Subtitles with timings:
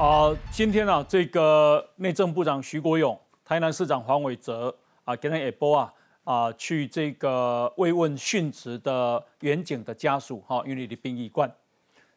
[0.00, 4.74] 啊，今天啊，这个内政部长徐国勇、台南市长黄伟哲
[5.04, 5.92] 啊，跟他也播啊
[6.24, 11.54] 啊，去这个慰问殉职的远景的家属哈，因为的殡仪馆，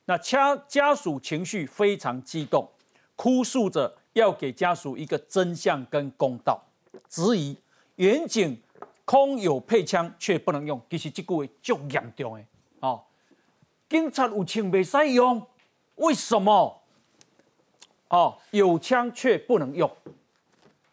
[0.06, 2.66] 那家家属情绪非常激动，
[3.18, 6.64] 哭诉着要给家属一个真相跟公道，
[7.10, 7.58] 质疑
[7.98, 8.58] 远景
[9.04, 12.46] 空有配枪却不能用，其实这句话足严重的
[12.80, 13.04] 哦，
[13.90, 15.46] 警察有枪没使用，
[15.96, 16.80] 为什么？
[18.14, 19.90] 哦，有枪却不能用。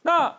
[0.00, 0.34] 那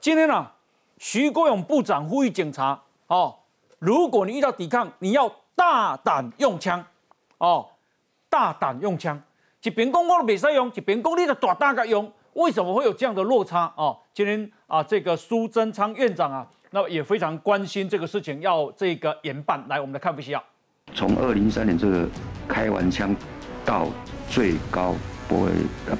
[0.00, 0.50] 今天呢，
[0.96, 3.36] 徐国勇部长呼吁警察：哦，
[3.78, 6.82] 如果你遇到抵抗，你要大胆用枪。
[7.36, 7.68] 哦，
[8.30, 9.20] 大胆用枪。
[9.62, 12.10] 一边讲我都没使用，一边讲你的大胆个用。
[12.32, 13.70] 为什么会有这样的落差？
[13.76, 19.62] 哦，今天啊，这个苏贞昌院长啊，那也非常关心这个事情，要这个严办。
[19.68, 20.42] 来，我们来看一下。
[20.94, 22.08] 从二零一三年这个
[22.48, 23.14] 开完枪
[23.62, 23.88] 到
[24.30, 24.94] 最高。
[25.28, 25.50] 不会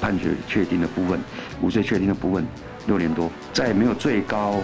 [0.00, 1.20] 判决确定的部分，
[1.60, 2.46] 无罪确定的部分，
[2.86, 4.60] 六年多，在没有最高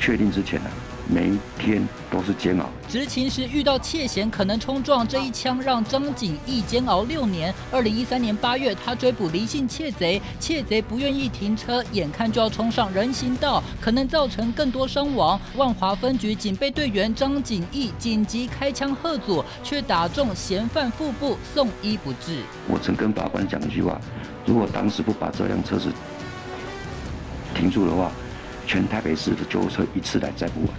[0.00, 0.70] 确定之前呢？
[1.08, 2.66] 每一天都是煎熬。
[2.88, 7.54] 执勤时遇到窃嫌可能冲撞，这一枪让张景义煎熬六年。
[7.70, 15.40] 二零一三年八月，他追捕离性窃贼，窃贼不愿意停车，眼看就要冲上人行道，可能造成更多伤亡。
[15.56, 22.40] 万华分局警备队员张景义紧急开枪喝阻，却打中嫌犯腹部，送医不治。
[22.68, 24.00] 我曾跟法官讲一句话：
[24.44, 25.88] 如果当时不把这辆车子
[27.54, 28.10] 停住的话，
[28.66, 30.70] 全台北市的救护车一次来载不完。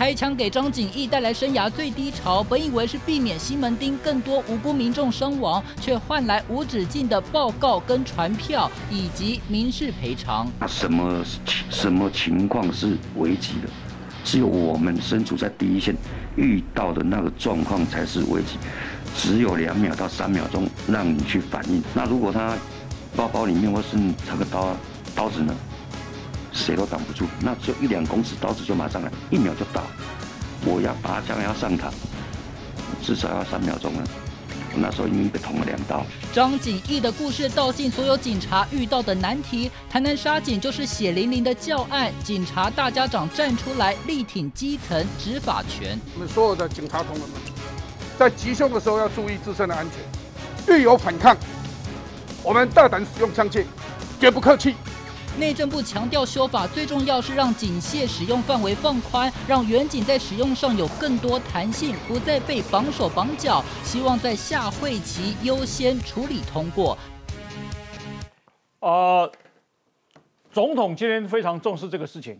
[0.00, 10.50] 开枪给张景义带来生涯最低潮，本以为是避免西门町更多无辜民众伤亡，却换来无止境的报告跟传票以及民事赔偿。
[10.66, 11.22] 什么
[11.68, 13.68] 什么情况是危急的？
[14.24, 15.94] 只有我们身处在第一线
[16.34, 18.56] 遇到的那个状况才是危急。
[19.14, 21.82] 只有两秒到三秒钟让你去反应。
[21.92, 22.56] 那如果他
[23.14, 24.74] 包包里面或是插个刀
[25.14, 25.54] 刀子呢？
[26.52, 29.82] 谁都挡不住，那只有一两公尺，刀子就马上来，一秒就到。
[30.64, 31.90] 我要拔枪要上膛，
[33.02, 34.04] 至少要三秒钟了。
[34.72, 36.04] 我那时候已经被捅了两刀。
[36.32, 39.70] 张景义的故事道尽所有警察遇到的难题。
[39.88, 45.98] 台南杀警就是血淋淋的教案，警察大家长站出来力挺基层执法权。
[46.14, 47.40] 我们所有的警察同仁们，
[48.16, 51.36] 在急凶的时候要注意自身的安全，遇有反抗，
[52.44, 53.64] 我们大胆使用枪械，
[54.20, 54.76] 绝不客气。
[55.38, 63.64] 内政部强调，修法最重要是让警械使用范围放宽，让远警在使用上有更多弹性，不再被绑手绑脚。
[63.82, 66.98] 希望在下会期优先处理通过。
[68.80, 69.32] 呃，
[70.52, 72.38] 总统今天非常重视这个事情，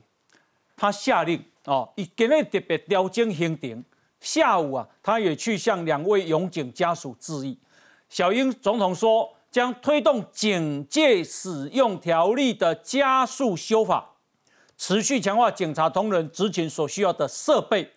[0.76, 3.84] 他下令哦，以今日特别调整行程。
[4.20, 7.58] 下午啊，他也去向两位勇警家属致意。
[8.08, 9.32] 小英总统说。
[9.50, 14.12] 将推动警戒使用条例的加速修法，
[14.76, 17.92] 持续强化警察同仁执勤所需要的设备，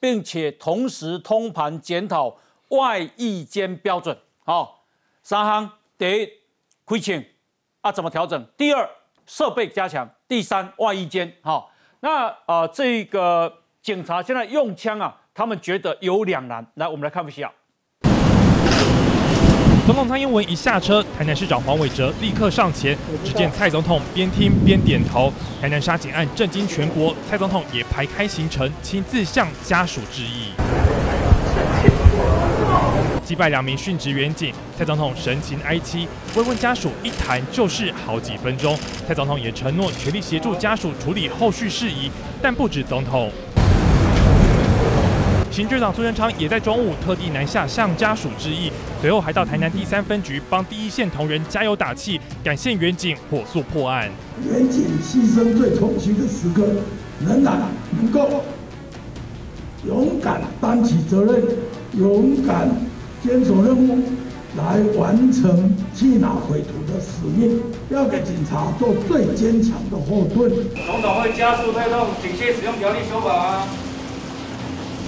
[0.00, 2.36] 并且同时通盘检讨
[2.68, 4.16] 外役间标准。
[4.44, 4.84] 好，
[5.22, 6.28] 三行第一，
[6.84, 7.24] 亏钱
[7.82, 8.44] 啊，怎么调整？
[8.56, 8.88] 第二，
[9.26, 10.08] 设备加强。
[10.26, 11.32] 第三，外役间。
[11.40, 16.66] 好，那啊，这个警察现在用枪啊，他们觉得有两难。
[16.74, 17.52] 来，我们来看一下。
[19.86, 22.98] 总统蔡英文一下车，台南市长黄伟哲立刻上前。
[23.24, 25.32] 只见蔡总统边听边点头。
[25.60, 30.50] 台南杀警案震惊全国，蔡总统也排开行程，亲自向家属致意。
[33.24, 38.76] 击败两名殉职员警，蔡总统神情哀戚，慰问家属一谈就是好几分钟。
[39.06, 42.10] 蔡总统也承诺全力协助家属处理后续事宜，
[42.42, 43.30] 但不止总统。
[45.56, 54.10] 行政长苏贞昌也在中午特地南下向家属致意，随后还到台南第三分局帮第一线同仁加油打气，感谢远警火速破案。
[54.46, 56.62] 远警牺牲最痛心的时刻，
[57.26, 57.58] 仍然
[57.98, 58.44] 能够
[59.86, 61.42] 勇敢担起责任，
[61.94, 62.68] 勇敢
[63.24, 64.02] 坚守任务，
[64.58, 70.50] 来完成缉拿匪徒的使命，要给警察做最坚强的后盾。
[70.84, 73.62] 总统会加速推动警械使用条例修法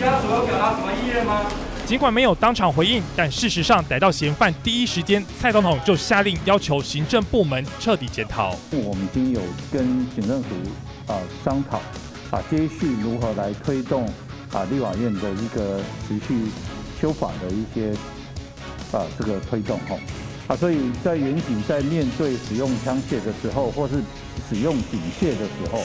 [0.00, 0.06] 吗？
[0.06, 1.42] 家属有表达什么意愿吗？
[1.86, 8.54] 尽管没有当场回应，但事实上逮到嫌犯第一时间，蔡总统就下令要求行政部门彻底检讨。
[8.72, 9.40] 我们已经有
[9.72, 10.48] 跟行政署
[11.06, 11.78] 啊商讨
[12.30, 14.06] 啊，接续如何来推动
[14.52, 16.50] 啊立法院的一个持续
[17.00, 17.90] 修法的一些
[18.92, 19.96] 啊这个推动哈
[20.48, 23.94] 啊，所以在远景在面对使用枪械的时候，或是
[24.50, 25.82] 使用警械的时候，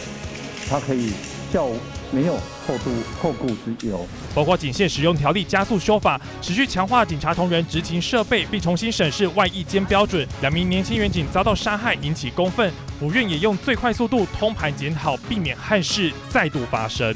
[0.69, 1.13] 它可以
[1.53, 1.69] 较。
[2.13, 2.35] 没有
[2.67, 4.05] 后顾后顾之忧。
[4.35, 10.27] 包括警械使用条例加速修法，持续强化警察同仁执勤设备，并重新审视外役监标准。
[10.41, 17.13] 两名年轻员警遭到杀害，引起公愤，府院也用最快速度通盘检讨，避免憾事再度发生。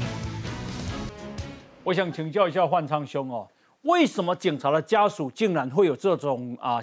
[1.84, 3.48] 我想请教一下焕昌兄哦，
[3.82, 6.80] 为什么警察的家属竟然会有这种啊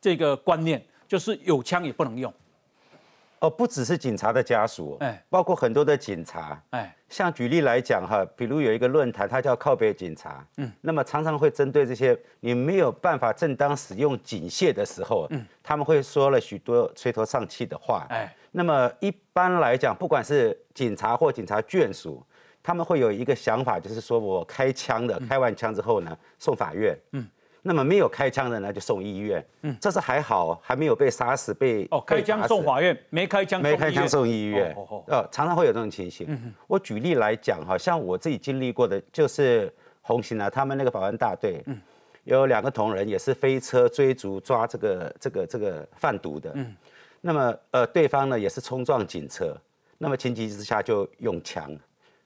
[0.00, 2.32] 这个观念，就是有枪也不能用？
[3.40, 18.18] 哦，不只是警察的家属，哎哎，包括很多的警察，哎，像举例来讲哈，比如有一个论坛，它叫靠北警察，嗯，那么常常会针对这些你没有办法正当使用警械的时候，嗯，他们会说了许多垂头丧气的话，哎。
[18.18, 22.24] 哎，那么一般来讲，不管是警察或警察眷属，
[22.62, 27.26] 他们会有一个想法，就是说我开枪的，开完枪之后呢，送法院，嗯。
[27.62, 29.44] 那么没有开枪的呢，就送医院。
[29.62, 34.72] 嗯，这是还好，还没有被杀死，被哦，开枪送法院，没开枪没开枪送医院。
[34.74, 36.26] 哦哦呃，常常会有这种情形。
[36.28, 41.78] 嗯我举例来讲，哈，像我自己经历过的，就是红星啊，他们那个保安大队，嗯，
[42.24, 46.52] 有两个同仁也是飞车追逐抓这个这个这个贩毒的。
[46.54, 46.74] 嗯，
[47.20, 49.56] 那么呃，对方呢也是冲撞警车，
[49.98, 51.76] 那么情急之下就用枪。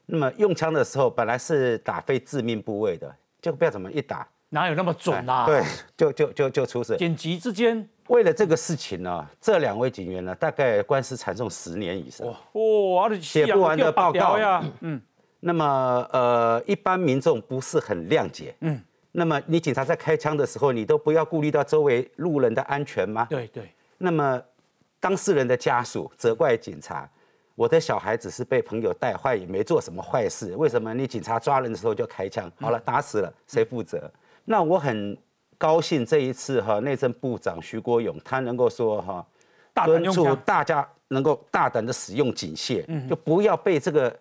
[0.04, 4.28] 那么用枪的时候，本来是打非致命部位的，就不知道怎么一打。
[4.54, 5.46] 哪有那么准啊？
[5.46, 5.62] 对，
[5.96, 6.94] 就就就就出事。
[6.98, 12.26] 紧急之间，为了这个事情呢，这两位警员呢，大概官司缠讼十年以上。
[12.26, 15.00] 哇，写不完的报告呀，嗯。
[15.40, 18.78] 那么呃，一般民众不是很谅解，嗯。
[19.10, 23.26] 那么你警察在开枪的时候，你都不要顾虑到周围路人的安全吗？
[23.30, 23.72] 对对。
[23.96, 24.40] 那么
[25.00, 27.08] 当事人的家属责怪警察，
[27.54, 32.52] 我的小孩只是被朋友带坏，也没做什么坏事，为什么你警察抓人的时候就开枪？
[32.60, 34.10] 好了，打死了，谁负责？
[34.44, 35.16] 那我很
[35.58, 39.26] 高兴这一次哈，内政部长徐国勇他能够说哈，
[39.84, 44.14] 敦促大家能够大胆的使用警械，嗯就不要被这个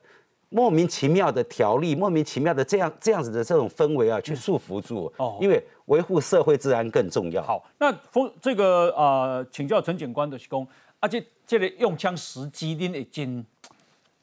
[0.50, 5.12] 莫名其妙的条例、莫名其妙的这样这样子的这种氛围啊，去束缚住。
[5.18, 7.42] 哦，因为维护社会治安更重要。
[7.42, 10.68] 好，那风这个呃，请教陈警官的是讲，
[11.00, 13.44] 而且这个用枪时机，您已经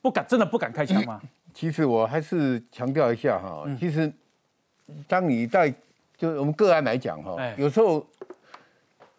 [0.00, 1.20] 不敢，真的不敢开枪吗？
[1.54, 4.12] 其实我还是强调一下哈，其实
[5.08, 5.74] 当你在
[6.18, 8.04] 就我们个案来讲哈，有时候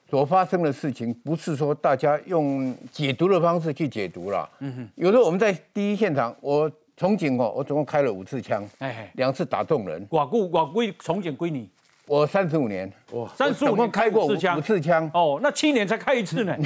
[0.09, 4.47] 所发生的事情不是说大家用解读的方式去解读了。
[4.59, 10.05] 嗯哼，有时候我们在第一现场，我从警哦，我总共开了五次枪，哎，两次打中人。
[10.09, 11.69] 寡固寡归从警归你，
[12.05, 15.09] 我三十五年，哇，三十五年开过五枪，五次枪。
[15.13, 16.57] 哦，那七年才开一次呢。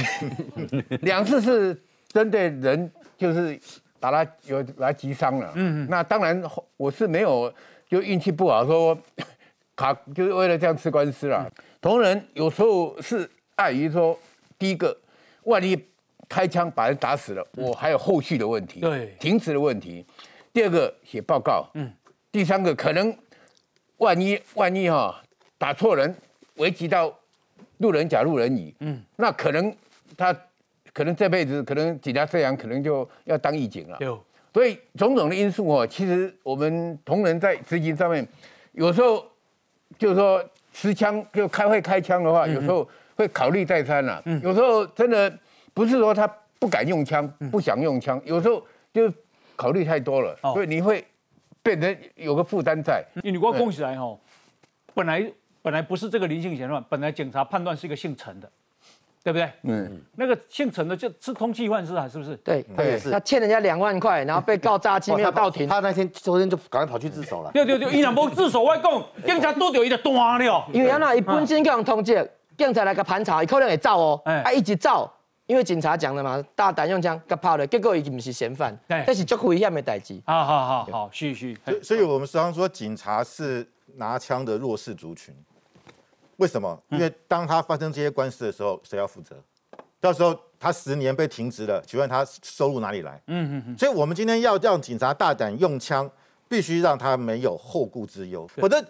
[1.01, 3.59] 两次是针对人，就是
[3.99, 5.51] 把他有来击伤了。
[5.53, 6.41] 嗯，那当然
[6.75, 7.53] 我是没有，
[7.87, 8.97] 就运气不好说。
[9.75, 11.49] 卡就是为了这样吃官司啦。
[11.81, 14.17] 同仁有时候是碍于说，
[14.57, 14.95] 第一个，
[15.43, 15.77] 万一
[16.29, 20.05] 开枪把人打死了，我还有后续的问题，对，停职的问题。
[20.53, 21.91] 第二个写报告，嗯，
[22.31, 23.13] 第三个可能
[23.97, 25.21] 万一万一哈
[25.57, 26.15] 打错人，
[26.55, 27.13] 危及到
[27.79, 29.75] 路人甲路人乙，嗯，那可能
[30.15, 30.33] 他
[30.93, 33.97] 可能这辈子可能警察这样可能就要当义警了。
[33.99, 34.23] 有，
[34.53, 38.25] 所以种种的因素哦，其实我们同仁在执行上面
[38.71, 39.32] 有时候。
[39.97, 40.43] 就是说
[40.73, 44.21] 持枪就开会开枪的话，有时候会考虑再三了。
[44.41, 45.31] 有时候真的
[45.73, 46.27] 不是说他
[46.59, 48.63] 不敢用枪，不想用枪，有时候
[48.93, 49.11] 就
[49.55, 51.05] 考虑太多了，所以你会
[51.61, 53.03] 变得有个负担在。
[53.23, 54.17] 你给我供起来哈，
[54.93, 55.31] 本来
[55.61, 58.49] 本来不是这个林姓嫌犯，本来警察判断是一个姓陈的。
[59.23, 59.49] 对不对？
[59.61, 62.35] 嗯，那个姓陈的就吃通缉犯是啊，是不是？
[62.37, 63.09] 对，他也是。
[63.09, 65.65] 他欠人家两万块，然后被告诈欺没有到庭。
[65.65, 67.49] 他那天昨天就赶快跑去自首了。
[67.53, 70.67] 对对对，伊若无自首，我讲警察多久伊就断了。
[70.73, 72.27] 因为安那，伊本身叫人通缉，
[72.57, 74.21] 警察来个盘查，伊可能会走哦。
[74.25, 75.09] 哎，啊，一直走，
[75.45, 78.77] 因为警察讲的嘛，大胆用枪甲跑了，结果伊不是嫌犯，
[79.07, 80.21] 这是足危险的代志。
[80.25, 81.57] 好好好好，续续。
[81.81, 83.65] 所以，我们常说警察是
[83.95, 85.33] 拿枪的弱势族群。
[86.37, 86.81] 为什么？
[86.89, 89.35] 因为当他发生这些官司的时候，谁要负责？
[89.99, 93.21] 到时候他十年被停职了，请问他收入哪里来？
[93.27, 93.77] 嗯嗯嗯。
[93.77, 96.09] 所以我们今天要让警察大胆用枪，
[96.49, 98.45] 必须让他没有后顾之忧。
[98.57, 98.83] 否则，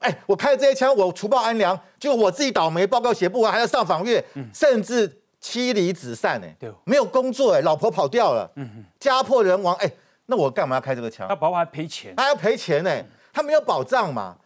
[0.00, 8.50] 哎，我开了这些枪，我除暴安良，就我自己倒霉，报告写不完，还要上访月，甚至妻离子散，哎，没有工作，哎，老婆跑掉了，
[8.98, 9.88] 家破人亡，哎，
[10.26, 11.28] 那我干嘛要开这个枪？
[11.28, 12.90] 他保还赔钱，他要赔钱呢，
[13.32, 14.36] 他没有保障嘛。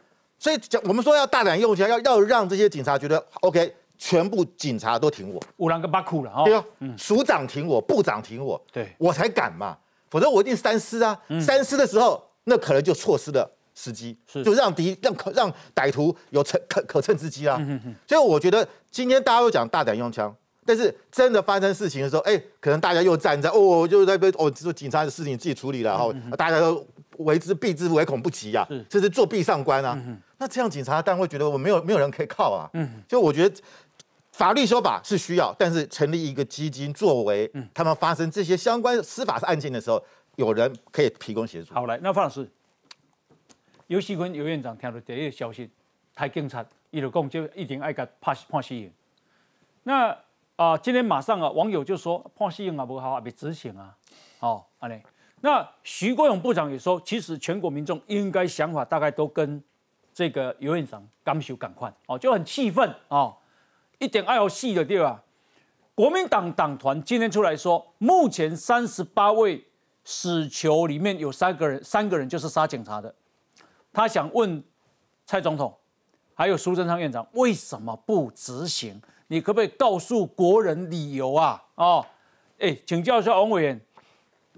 [0.41, 6.43] 所以讲，我们说要大胆用枪，要要让这些警察觉得 OK，全部警察都挺我，五郎跟八苦了哦。
[6.47, 6.65] 对啊，
[6.97, 8.91] 署长挺我，部长挺我，对。
[8.97, 9.77] 我才敢嘛，
[10.09, 11.17] 否则我一定三思啊。
[11.39, 17.61] 三思的时候，那可能就错失了时机，就让敌让可让歹徒有乘可可乘之机啊。
[18.09, 26.83] 所以我觉得今天大家都讲大胆用枪，但是真的发生事情的时候，哎，可能大家又站在哦，就在被哦，说警察的事情自己处理了，然后大家都
[27.19, 29.99] 为之避之唯恐不及啊，这是作弊上官啊。
[30.41, 32.65] 那这样警察当然会觉得我没有没有人可以靠啊。
[32.73, 33.63] 嗯，就我觉得
[34.33, 40.03] 法律修法是需要，但是成立一个基金作为他们发生这些相关司法案件的时候，
[40.37, 41.75] 有人可以提供协助。
[41.75, 42.51] 好，来，那范老师，
[43.89, 45.69] 尤锡坤尤院长听到第一个消息，
[46.15, 48.91] 台警察一路讲就一定爱个判判死刑。
[49.83, 50.17] 那
[50.57, 53.95] 啊，今天马上啊，网友就说判死刑啊不好啊，被执行啊，
[54.39, 54.99] 哦，安尼。
[55.43, 59.63] 那徐国勇部长也说，其实全国民众应该想法大概都跟。
[60.21, 63.35] 这个游院长感受赶快哦，就很气愤哦，
[63.99, 65.25] 一点爱好戏的对吧？
[65.95, 69.65] 国民党党团今天出来说，目前三十八位
[70.05, 73.15] 死囚里面有三个人，三个人就是杀警察的。
[73.95, 74.63] 他想问
[75.25, 75.75] 蔡总统，
[76.35, 79.01] 还有苏贞昌院长，为什么不执行？
[79.29, 81.65] 你可不可以告诉国人理由啊？
[81.77, 82.05] 哦，
[82.59, 83.81] 哎，请教一下王委员，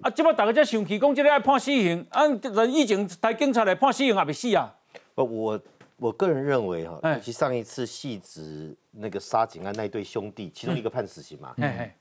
[0.00, 4.75] 啊，这摆大家在想起讲，这个爱判死刑，啊，人以前台警察来判死刑还没死啊？
[5.14, 5.61] 不，我
[5.99, 11.54] 我个人认为哈，尤其上一次戏子那个杀警案那一对兄弟，其中一个判死刑嘛，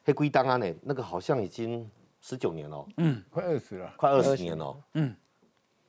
[0.03, 1.87] 黑龟当案呢，那个好像已经
[2.19, 5.15] 十九年了，嗯，快二十了，快二十年了，嗯，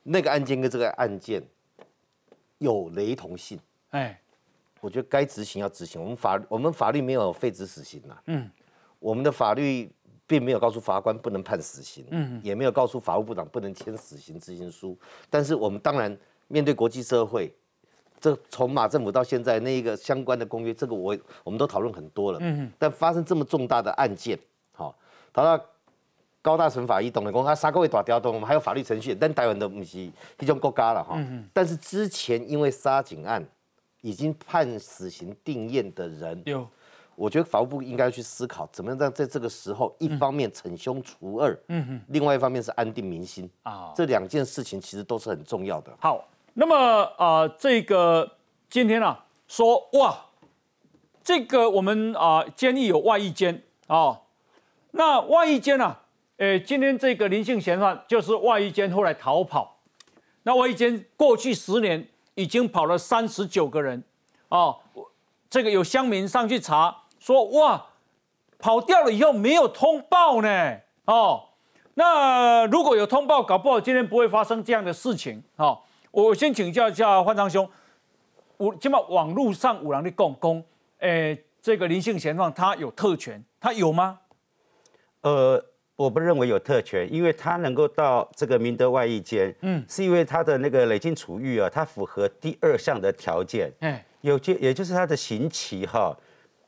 [0.03, 1.41] 那个案件跟这个案件
[2.59, 4.19] 有雷同性，哎，
[4.79, 8.51] 我觉得该执行要执行，我们法我们法律没有废止死刑呐，嗯，
[8.99, 9.89] 我们的法律
[10.27, 14.95] 并没有告诉法官不能判死刑，嗯，也没有告诉法务部长不能签死刑执行书，
[15.29, 16.15] 但是我们当然。
[16.47, 17.53] 面对国际社会，
[18.19, 22.39] 这从马政府到现在那一个相关的公约，这个我我们都讨论很多了。
[22.41, 24.39] 嗯但发生这么重大的案件，
[24.71, 24.95] 好，
[25.31, 25.65] 达到
[26.41, 31.15] 高大成法医懂的公，他杀各位打刁动，我们还有法律程序，但台湾的不是一种国家了哈。
[31.17, 33.45] 嗯但是之前因为杀警案
[34.01, 36.67] 已经判死刑定验的人，有，
[37.15, 45.91] 我觉得法务部应该去思考，怎么样让在这个时候，一方面惩凶除恶，嗯哼，另外一方面是安定民心啊，这两件事情其实都是很重要的。
[45.99, 46.25] 好。
[46.55, 46.75] 那么
[47.17, 48.37] 啊，这个
[48.69, 50.25] 今天啊说哇，
[51.23, 54.21] 这个我们啊监狱有外衣间啊，
[54.91, 55.97] 那外衣间呢，
[56.37, 59.77] 诶，今天这个林姓嫌犯就是外衣间后来逃跑，
[60.43, 64.03] 那外衣间过去十年已经跑了三十九个人
[64.49, 64.75] 啊，
[65.49, 67.87] 这个有乡民上去查说哇，
[68.59, 71.49] 跑掉了以后没有通报呢哦，
[71.95, 75.79] 那如果有通报，搞不好今天不会发生这样的事情哦。
[76.13, 77.67] 我先请教一下焕章兄，
[78.57, 80.63] 我起码网络上五郎的共公，
[80.99, 84.19] 诶，这个林姓嫌犯他有特权，他有吗？
[85.21, 85.65] 呃，
[85.95, 96.15] 我不认为有特权，因为他能够到这个明德外役监，嗯，是因为他的那个累进处遇啊，他符合第二项的条件，哎，有就也就是他的刑期哈，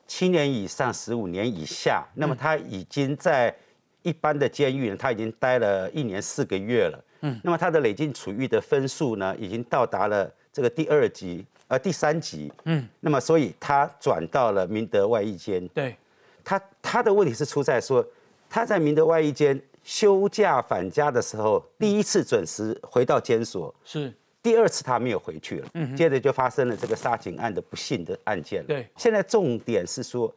[0.08, 3.54] 七年以上十五年以下，那么他已经在
[4.02, 7.00] 一般的监狱呢，他已经待了一年四个月了。
[7.20, 12.52] 嗯，那么他的累进处遇的分数呢，已经到达了这个第二级，呃，第三级。
[12.64, 15.66] 嗯，那么所以他转到了明德外役监。
[15.68, 15.96] 对，
[16.44, 18.06] 他他的问题是出在说，
[18.48, 25.68] 他在明德外役监休假返家的时候，第一次准时回到监所，是第二次他没有回去了。
[25.74, 28.66] 嗯，接着就发生了这个杀警案的不幸的案件了。
[28.68, 30.32] 对，现在重点是说，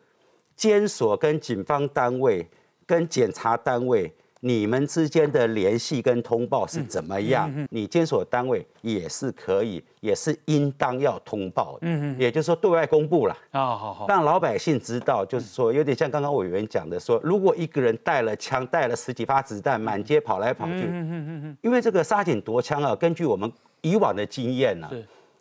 [0.56, 2.48] 监所跟警方单位
[2.86, 4.14] 跟检察单位。
[4.42, 7.52] 你们之间的联系跟通报是怎么样？
[7.70, 11.80] 你监所单位也是可以，也是应当要通报的。
[11.82, 24.90] 嗯嗯，也就是说对外公布了啊，好好，让老百姓知道，就是说有点像刚刚委员讲的，说如果一个人带了枪，带了十几发子弹，满街跑来跑去，嗯嗯嗯嗯，因为这个杀警夺枪啊，根据我们以往的经验呢，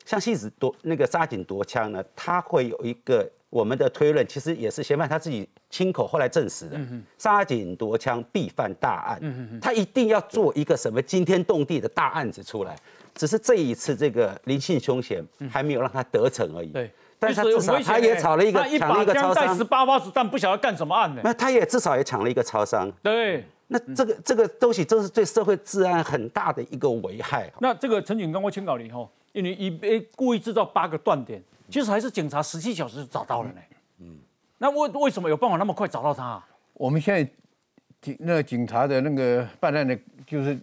[0.05, 3.31] 像戏子夺那个杀警夺枪呢，他会有一个。
[3.51, 6.79] 我们的推论其实也是嫌犯他自己亲口后来证实的。
[7.17, 12.77] 杀警夺枪必犯大案，他一定要做一个什么惊天动地的大案子出来。
[13.15, 16.69] 只是这一次这个林姓凶嫌还没有让他得逞而已。
[16.69, 16.89] 对，
[17.19, 21.21] 但是他至少他也炒了一个抢了一个超商，十八发子弹，不晓得干什么案呢？
[21.25, 22.93] 那他也至少也抢了一个超商。
[23.03, 27.51] 对，那这个这个东西都是对社会治安很大的一个危害。
[27.59, 31.43] 那这个陈警官我请教你哈，因为一被故意制造八个断点。
[31.71, 33.61] 其实还是警察十七小时就找到了呢。
[33.99, 34.17] 嗯，
[34.59, 36.43] 那为为什么有办法那么快找到他？
[36.75, 37.23] 我们现在
[38.01, 40.59] 警那个警察的那个办案的，就是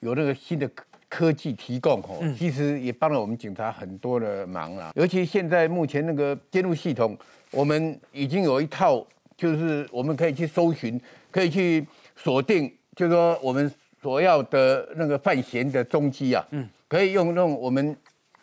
[0.00, 0.70] 有那个新的
[1.08, 4.92] 科技提供哦，其实也帮了我们警察很多的忙啦。
[4.94, 7.16] 尤其现在目前那个监录系统，
[7.50, 9.04] 我们已经有一套，
[9.36, 11.00] 就是我们可以去搜寻，
[11.30, 11.86] 可以去
[12.16, 17.96] 锁定，就是说我们所要的那个犯嫌的踪迹啊，嗯，可以用用我们。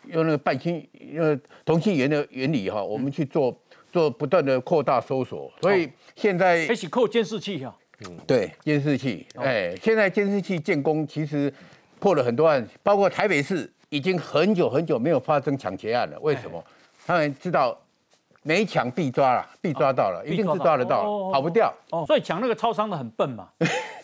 [0.08, 0.86] 用那个半氢
[1.18, 3.56] 呃同心圆的原理哈，我们去做
[3.92, 11.54] 做不断的扩大搜索，所以现在开始扣监视器哈，嗯，对监视器，哎，现在监视器建功其实
[12.00, 16.20] 破了很多案，包括台北市已经很久很久没有发生抢劫案了。
[16.20, 16.64] 为什么？
[17.06, 17.80] 他们知道
[18.48, 21.74] 每抢必抓了，必抓到了，一定是抓得到，跑不掉。
[21.90, 23.48] 哦，所以抢那个超商的很笨嘛。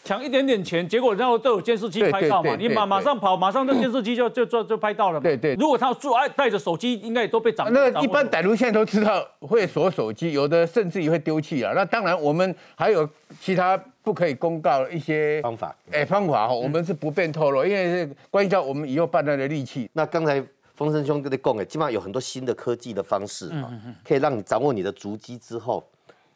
[0.03, 5.23] 抢一点点钱，结果然后都有监视器 拍到嘛，你马马上跑，马上那监视器就就就就拍到了嘛。
[5.23, 7.71] 对对，如果他做爱带着手机，应该也都被掌。
[7.71, 11.73] 那一般歹徒现在都知道会锁手机，有的甚至于会丢弃啊。
[11.75, 13.07] 那当然，我们还有
[13.39, 15.75] 其他不可以公告一些方法。
[15.91, 19.87] 哎，方法哈，我们是不便透露，因为是关系到我们以后办案的利器。
[19.93, 20.43] 那刚才
[20.81, 23.71] 风声兄跟你讲诶，基本上有很多新的科技的方式啊，
[24.03, 25.87] 可以让你掌握你的足迹之后，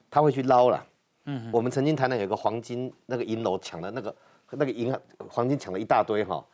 [0.08, 0.86] 他会去捞了。
[1.24, 4.16] 嗯，我们曾经谈到有个黄金那个银楼抢了那个
[4.52, 6.46] 那个银行黄金抢了一大堆哈，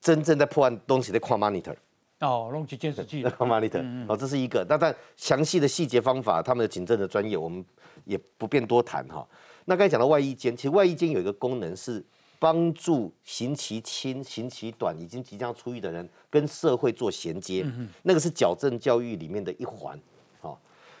[0.00, 1.76] 真正在破案东西在跨 monitor
[2.20, 4.64] 哦，弄起监视器 看 monitor 哦，这是一个。
[4.66, 7.62] 那但详细的细节方法，他们的警政的专业，我们
[8.06, 9.28] 也不便多谈哈。
[9.66, 12.02] 那刚才讲到外衣间，其实外衣间有一个功能是
[12.44, 17.64] 帮助刑期轻、刑期短、已经即将出狱的人跟社会做衔接，
[18.02, 19.98] 那个是矫正教育里面的一环。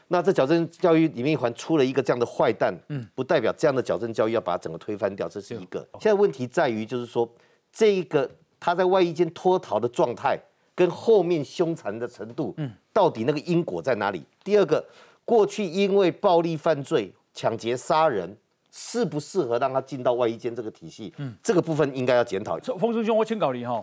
[0.08, 5.86] 那这矫正教育里面一环出了一个这样的坏蛋，嗯，不代表这样的矫正教育要把它整个推翻掉，这是一个。
[6.00, 7.30] 现在问题在于，就是说
[7.70, 10.38] 这一个他在外衣间脱逃的状态，
[10.74, 14.22] 跟后面凶残的程度，嗯，到底那个因果在哪里？
[14.42, 14.82] 第二个，
[15.26, 18.34] 过去因为暴力犯罪、抢劫、杀人，
[18.76, 21.14] 适不适合让他进到外衣间这个体系？
[21.18, 22.58] 嗯，这个部分应该要检讨。
[22.58, 23.80] 冯师兄，我请教你哈，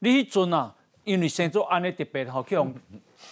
[0.00, 0.74] 你一尊啊，
[1.04, 2.74] 因为先做安的特别好，去用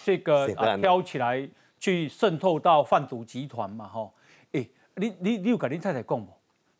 [0.05, 0.47] 这个
[0.79, 1.49] 挑起来。
[1.83, 3.85] 去渗透到贩毒集团嘛？
[3.85, 4.09] 哈，
[4.53, 6.31] 哎，你你你有跟你太太讲不？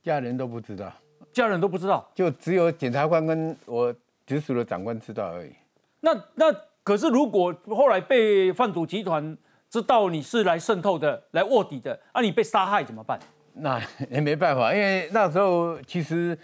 [0.01, 0.89] 家人都不知道，
[1.33, 3.93] 家人都不知道，就只有检察官跟我
[4.25, 5.51] 直属的长官知道而已。
[5.99, 6.45] 那那
[6.85, 9.37] 可是如果后来被贩毒集团
[9.69, 13.19] 知道你是来渗透的、来卧底的，啊，你被杀害怎么办？
[13.53, 16.37] 那 也没办法，因为那时候其实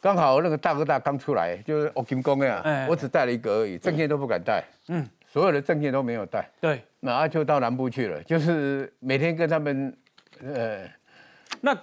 [0.00, 4.62] 刚好那个大哥大刚出来，就是我金工呀，我只带了一个而已，证件都不敢带。
[4.88, 5.08] 嗯。
[5.32, 9.96] 所有的证件都没有带，对，然后就到南部去了，就是每天跟他们，
[10.44, 10.80] 呃，
[11.62, 11.74] 那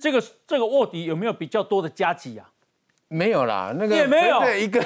[0.00, 2.50] 这个这个卧底有没有比较多的加急啊？
[3.06, 4.82] 没有啦，那个也没有，一个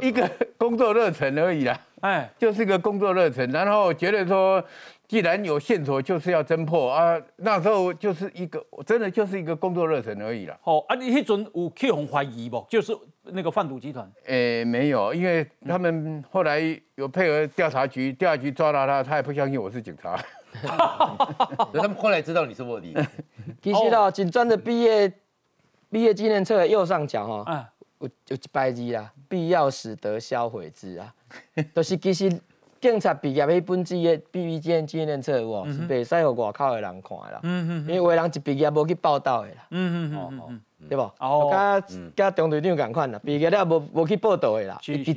[0.00, 4.60] 一个工作热忱而已啦，哎，就是一个工作热忱，然后觉得说。
[5.12, 7.20] 既然有线索，就是要侦破啊！
[7.36, 10.58] 那时候就是一个，真的就是一个工作热忱而已了。
[10.62, 12.64] 好啊，你那阵有去红怀疑不？
[12.66, 14.10] 就是那个贩毒集团？
[14.24, 16.58] 诶，没有，因为他们后来
[16.94, 20.18] 有配合调查局，调查局抓到他，他也不相信我是警察。
[20.62, 22.96] 他们后来知道你是卧底。
[23.60, 25.12] 其实哦，警专的毕业
[25.90, 31.14] 毕业纪念册右上角哈，有有一百字啊，必要使得销毁之啊，
[31.74, 32.32] 都是其实。
[32.82, 37.38] 警察毕业迄本子的 B B 纪纪念册哇，是袂使互外口的人看啦。
[37.44, 37.80] 嗯嗯。
[37.82, 39.66] 因为有的人一毕业无去报道的啦。
[39.70, 40.60] 嗯嗯嗯嗯。
[40.88, 41.02] 对不？
[41.20, 41.48] 哦。
[41.48, 41.80] 甲
[42.16, 45.14] 甲中队长共款啦，毕业了无无去报道的啦，直接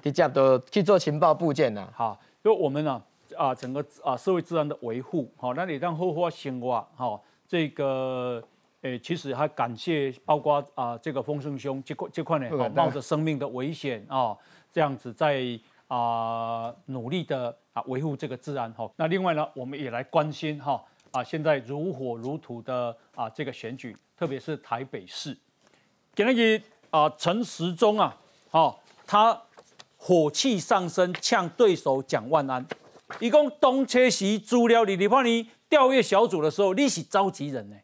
[0.00, 1.88] 直接都去做情报部件啦。
[1.92, 3.02] 好，就我们呢
[3.36, 8.40] 啊，整个啊社会治安的维护，好，那你让后花生活，好，这个
[8.82, 14.36] 诶，其实还感谢包括啊这个丰盛兄这块这块呢，冒着生命的危险啊，
[14.70, 15.58] 这样子在。
[15.88, 18.90] 啊，努力的啊维护这个治安哈。
[18.96, 25.36] 那另外呢，我们也来关心哈啊，现在如火如荼的啊这个选举，特别是台北市，
[26.14, 28.16] 给那个啊陈时中啊，
[28.50, 29.40] 好，他
[29.96, 32.66] 火气上升，呛对手蒋万安，
[33.20, 37.76] 一共东切西资料你，你怕你调阅小组的时候，你是召集人呢，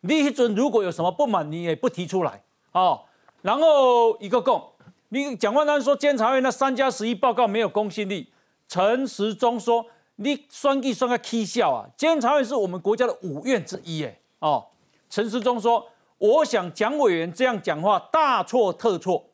[0.00, 3.02] 你一准如果有什么不满，你也不提出来哦，
[3.42, 4.73] 然后一个共。
[5.14, 8.28] 你蒋万安说监察院那三加十一报告没有公信力，
[8.66, 11.86] 陈时中说你算计算个 K 笑啊！
[11.96, 14.66] 监察院是我们国家的五院之一，哎哦，
[15.08, 15.86] 陈时中说，
[16.18, 19.24] 我想蒋委员这样讲话大错特错，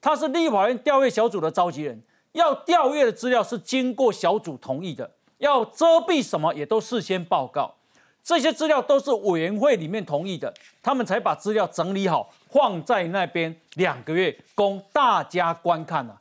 [0.00, 7.72] 他是立法院调阅小组的召集人，要调阅的资料是经过小组同意的，要遮蔽什么也都事先报告，
[8.24, 12.32] 这些资料都是委员会里面同意的，他们才把资料整理好。
[12.52, 16.16] 放在那边两个月供大家观看啊。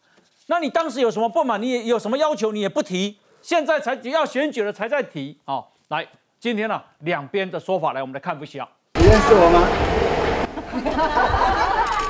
[0.47, 1.61] 那你当时有什么不满？
[1.61, 2.51] 你也有什么要求？
[2.51, 5.63] 你也不提，现在才要选举了才在提啊！
[5.89, 6.07] 来，
[6.39, 8.67] 今天呢两边的说法来，我们来看不下。
[8.93, 9.67] 你认识我吗？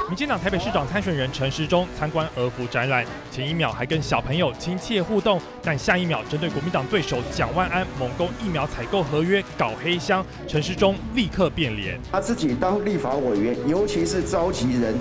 [0.10, 12.00] 民进党台北市长参选人陈时中参观儿福展览，前一秒还跟小朋友亲切互动，但下一秒针对国民党对手蒋万安猛攻疫苗采购合约搞黑箱，陈时中立刻变脸。
[12.12, 14.95] 他自己当立法委员，尤其是召集人，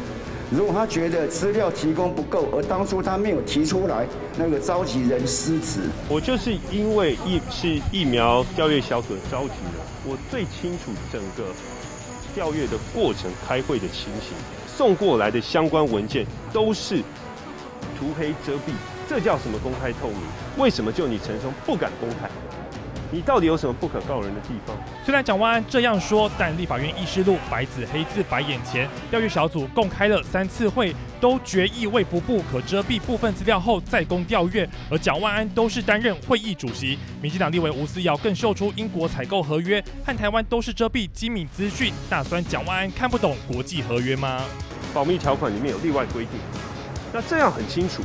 [0.50, 5.88] 如果他觉得资料提供不够，而当初他没有提出来，那个召集人失职。
[6.10, 11.50] 我就是因为疫是疫苗调阅小组的召集人，我最清楚整个
[12.34, 14.36] 调阅的过程、开会的情形。
[14.78, 16.98] 送过来的相关文件都是
[17.98, 18.70] 涂黑遮蔽，
[19.08, 20.20] 这叫什么公开透明？
[20.56, 22.30] 为什么就你陈松不敢公开？
[23.10, 24.76] 你到底有什么不可告人的地方？
[25.04, 36.98] 虽然蒋万安这样说，但立法院议事录白纸黑字摆眼前，调阅小组共开了三次会，都决议卫福部可遮蔽部分资料后再供调阅，而蒋万安都是担任会议主席。
[37.22, 44.42] 民进党立委吴思瑶更秀出英国采购合约和台湾都是遮蔽机密资讯，大酸蒋万安看不懂国际合约吗？
[44.92, 46.38] 保密条款里面有例外规定，
[47.12, 48.02] 那这样很清楚，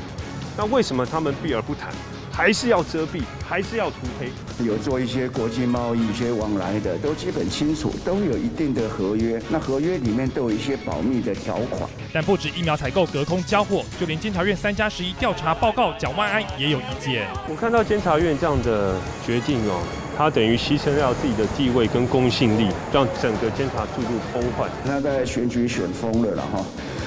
[0.57, 1.91] 那为什么他们避而不谈？
[2.35, 4.31] 还是要遮蔽，还是要涂黑？
[4.65, 9.39] 有做一些国际贸易、一些往来的，都基本清楚，都有一定的合约。
[9.49, 11.87] 那合约里面都有一些保密的条款。
[12.11, 17.27] 但不止疫苗采购隔空交货，就连监察院三加十一调查报告，蒋万安也有意见。
[17.47, 19.83] 我看到监察院这样的决定哦，
[20.17, 24.67] 他等于牺牲掉自己的地位跟公信力，让整个监察制度崩坏。
[24.83, 26.65] 那在选举选疯了了哈，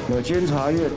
[0.09, 0.89] 有监察院。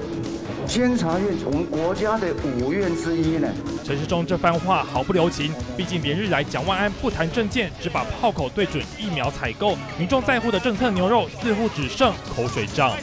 [0.70, 3.52] 监察院，我们国家的五院之一呢。
[3.84, 12.96] 陈世忠这番话毫不留情，毕竟连日来蒋万安不谈政见，只把炮口对准疫苗采购，民众在乎的政策牛肉似乎只剩口水仗。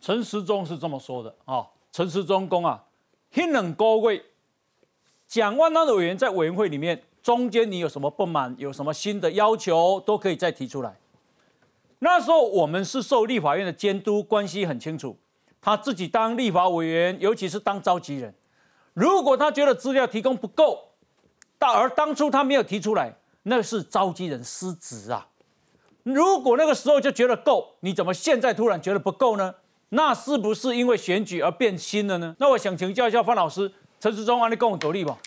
[0.00, 2.84] 陈时中是这么说的啊，陈时中公啊，
[3.30, 4.22] 天冷高贵，
[5.26, 10.96] 蒋万安的委员在委员会里面，中间你有什么不满，有什么新的要求，都可以再提出来。
[11.98, 15.18] 那时候我们是受立法院的监督，关系很清楚。
[15.60, 18.32] 他自己当立法委员，尤其是当召集人，
[18.94, 20.78] 如果他觉得资料提供不够，
[21.58, 25.26] 但而当初他没有提出来，那是召集人失职啊。
[26.04, 29.54] 如果那个时候就觉得够，你怎么现在突然觉得不够呢？
[29.90, 32.34] 那是不是因为选举而变心了呢？
[32.38, 35.18] 那我想请教一下范老师，陈时中，你跟我独立吧？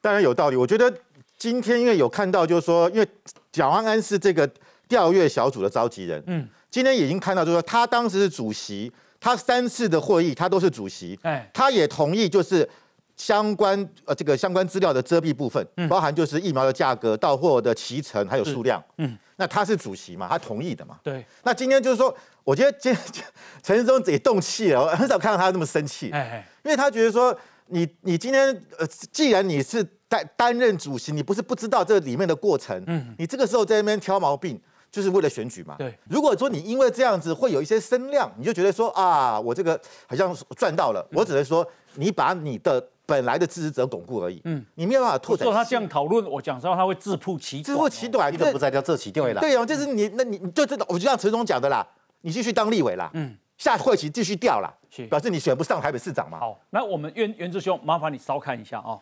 [0.00, 0.56] 当然有道理。
[0.56, 0.92] 我觉得
[1.36, 3.06] 今天因为有看到，就是说，因为
[3.50, 4.48] 蒋万安是这个
[4.88, 8.92] 调阅小组的召集人，嗯，今天已经看到，就是说他当时是主席。
[9.22, 12.68] 他三次的会议，他都是主席，哎，他也同意，就是
[13.16, 21.24] 相关呃这个相关资料的遮蔽部分，包含就是疫苗的价格、到货的期程还有数量，嗯，那他是主席嘛，他同意的嘛，对。
[21.44, 22.92] 那今天就是说，我觉得今
[23.62, 27.32] 陈世忠也动气了，我很少看到他那么生气，哎，因为他觉得说，
[27.66, 34.60] 你你今天呃，既然你是担担任主席，你不是不知道这里面的过程，嗯，你这个时候在那边挑毛病。
[34.92, 35.74] 就是为了选举嘛。
[35.78, 41.04] 对，如果说你因为这样子会有一些声量，你就觉得说啊，我这个好像赚到了。
[41.12, 44.40] 我只能说，你把你的本来的支持者巩固而已。
[44.44, 45.46] 嗯，你没有办法拓展。
[45.46, 49.40] 说他这样讨论，我讲实话，他会自曝其自曝其短，你都不在叫这起定位了。
[49.40, 51.86] 对呀，就是你，那你就这，我就像陈总讲的啦，
[52.20, 53.10] 你继续当立委啦。
[53.14, 54.70] 嗯，下会期继续调啦，
[55.08, 56.38] 表示你选不上台北市长嘛。
[56.38, 59.00] 好，那我们袁袁志兄，麻烦你稍看一下啊。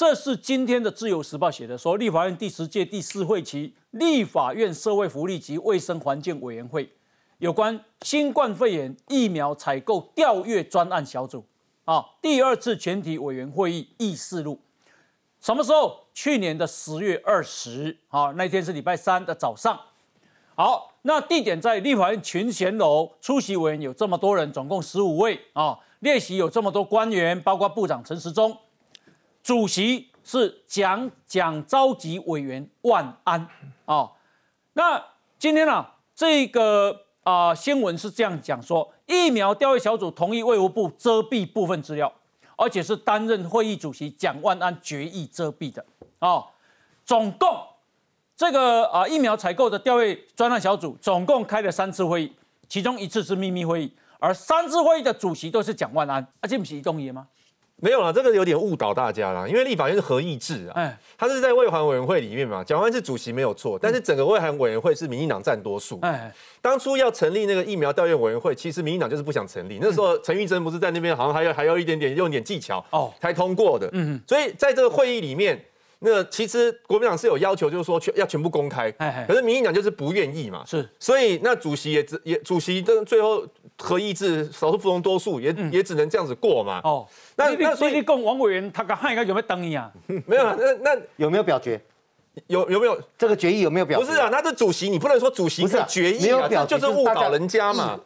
[0.00, 6.90] 这是今天的《自由时报》写的，说立法院第十届第四会期立法院社会福利及卫生环境委员会
[7.36, 11.44] 有关新冠肺炎疫苗采购调阅专案小组
[11.84, 14.58] 啊，第二次全体委员会议议事录，
[15.38, 16.06] 什么时候？
[16.14, 19.78] 去年的十月二十啊，那天是礼拜三的早上。
[20.54, 28.56] 好，那地点在立法院群贤楼，出席委员有这么多人，总共十五位啊，列席有这么多官员，包括部长陈时中。
[29.42, 33.48] 主席是蒋蒋召集委员万安
[33.86, 34.10] 啊，
[34.74, 35.02] 那
[35.38, 42.12] 今天呢，这个啊新闻是这样讲说，疫苗调阅小组同意卫福部遮蔽部分资料，
[42.56, 45.84] 而且是担任会议主席蒋万安决议遮蔽的
[46.18, 46.44] 啊。
[47.04, 47.48] 总共
[48.36, 52.32] 这个啊疫苗采购的调阅专案小组总共开了三次会议，
[52.68, 57.26] 其中一次是秘密会议，而三次会议的主席都是蒋万安，啊，这不是中意吗？
[57.82, 59.46] 没有啦，这个有点误导大家啦。
[59.48, 65.98] 因为立法院是合议制啊，哎，他是在卫环委员会里面嘛，蒋万是主席没有错，但是整个卫环委员会是民进党占多数。
[66.02, 69.78] 哎，当初要成立那个疫苗调研委员会，其实民进党就是不想成立。
[69.80, 73.88] 那时候陈玉珍不是在那边，好像还有还有一点点用点技巧哦，才通过的。
[73.92, 75.64] 嗯，所以在这个会议里面，
[76.00, 78.92] 那其实国民党是有要求，就是说全要全部公开。
[78.98, 80.64] 哎，可是民进党就是不愿意嘛。
[80.66, 83.46] 是，所以那主席也只也主席的最后。
[83.82, 86.82] 合议制，少数服从多数，也也只能这样子过嘛。
[86.84, 89.90] 哦，那那所以你共王委员他跟汉一个有没有等你啊？
[90.26, 91.80] 没有，那那有没有表决？
[92.48, 93.98] 有有没有这个决议有没有表？
[93.98, 97.98] 不是啊，那是主席，你不能说主席是决议啊，这就是误导人家嘛。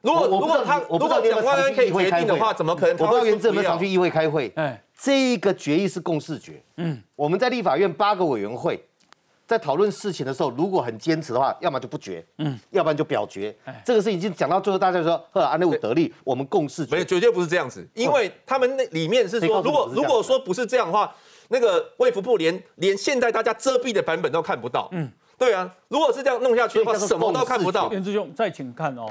[0.00, 2.96] 如果如果他如果蒋万安可以决定的话，怎么可能？
[2.96, 4.50] 我不知道原志有没有常去议会开会。
[4.56, 6.60] 哎，这个决议是共识决。
[6.76, 8.84] 嗯，我们在立法院八个委员会。
[9.46, 13.56] 在讨论事情的时候，如果很坚持的话，要么就不决，嗯，要不然就表决。
[13.82, 16.86] 这个事已经讲到最后，大家说，呵，安内伍得利，我们共识。
[16.90, 21.14] 没有，绝对不是这样子，因为他们那里面是说，如果如果说不是这样的话，
[21.48, 24.86] 那个卫福部连连现在大家遮蔽的版本都看不到。
[24.92, 27.90] 嗯，对啊，如果是这样弄下去的话，什么都看不到。
[27.90, 29.06] 袁志兄，再请看哦，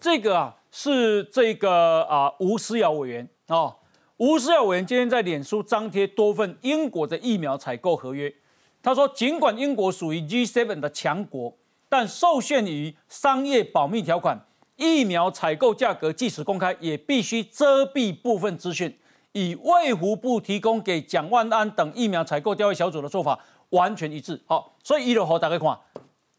[0.00, 3.74] 这个啊是这个啊吴思尧委员哦，
[4.18, 8.32] 吴思尧委员今天在脸书张贴多份英国的疫苗采购合约。
[8.82, 11.54] 他说，尽管英国属于 G7 的强国，
[11.88, 18.96] 但受限于商业保密条款，疫苗采购价格即使公开，也必须遮蔽部分资讯，
[19.32, 23.38] 与卫福部提供给蒋万安等疫苗采购调研小组的做法
[23.70, 24.40] 完全一致。
[24.46, 25.78] 好，所以一楼好大家看，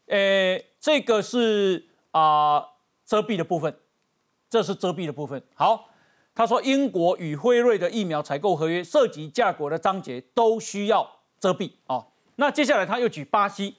[0.06, 2.60] 诶，这个是啊
[3.04, 3.72] 遮蔽的部分，
[4.50, 5.40] 这是遮蔽的部分。
[5.54, 5.90] 好，
[6.38, 12.06] 他说英国与辉瑞的疫苗采购合约涉及价格的章节都需要遮蔽啊。
[12.36, 13.74] 那接下来他又举巴西，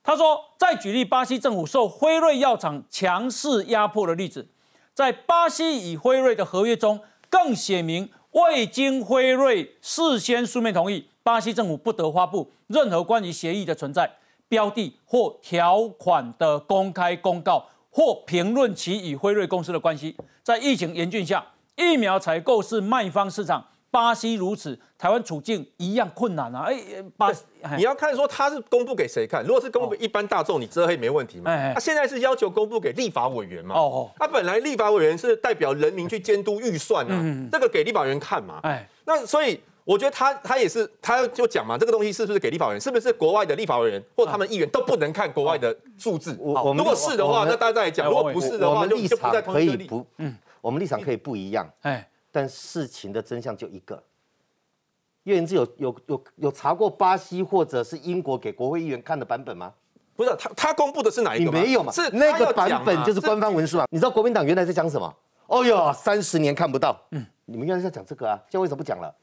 [0.00, 4.46] 他说再举例巴西政府受辉瑞药厂强势压迫的例子，
[4.94, 14.08] 在巴西与辉瑞的合约中更写明，未经辉瑞事先书面同意，巴西政府不得发布任何关于协议的存在
[14.46, 20.16] 标的或条款的公开公告或评论其与辉瑞公司的关系。
[20.44, 21.44] 在疫情严峻下，
[21.76, 23.64] 疫苗采购是卖方市场。
[23.88, 26.66] 巴西如此，台湾处境一样困难啊！
[26.68, 26.76] 哎，
[27.16, 27.32] 巴，
[27.78, 29.42] 你要看说他是公布给谁看？
[29.42, 31.72] 如果是公布一般大众，你遮黑没问题嘛？
[31.72, 33.74] 他现在是要求公布给立法委员嘛？
[33.74, 38.60] 哦哦，他本来立法委员是代表人民去监督预算啊，这个给立法委员看嘛？
[38.64, 42.80] 哎，那所以我觉得他他也是，他就讲嘛，这个东西是不是给立法委员？
[42.80, 46.36] 是不是国外的立法委员或他们议员都不能看国外的数字？
[46.38, 49.88] 我如果是的话，那大家再讲；如果不是的话，就就不在同一个立。
[50.18, 51.70] 嗯，我们立场可以不一样。
[51.82, 52.10] 哎。
[52.32, 54.02] 但事情的真相就一个，
[55.22, 59.72] 叶元志有有有有查过巴西或者是英国给国会议员看的版本吗？
[60.16, 61.44] 不是他他公布的是哪一个？
[61.44, 61.92] 你没有嘛？
[61.92, 63.86] 是那个版本就是官方文书啊！
[63.90, 65.16] 你知道国民党原来在讲什么？
[65.46, 67.00] 哦哟，三十年看不到。
[67.12, 68.36] 嗯，你们原来在讲这个啊？
[68.50, 69.14] 现在为什么不讲了？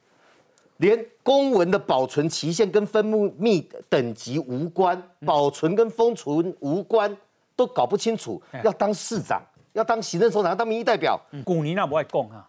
[0.78, 3.06] 连公文的保存期限跟分
[3.38, 7.16] 密等级无关，保存跟封存无关，
[7.56, 8.42] 都搞不清楚。
[8.64, 9.40] 要当市长，
[9.74, 12.48] 要当行政首长，要当民意代表，古尼那不爱供啊。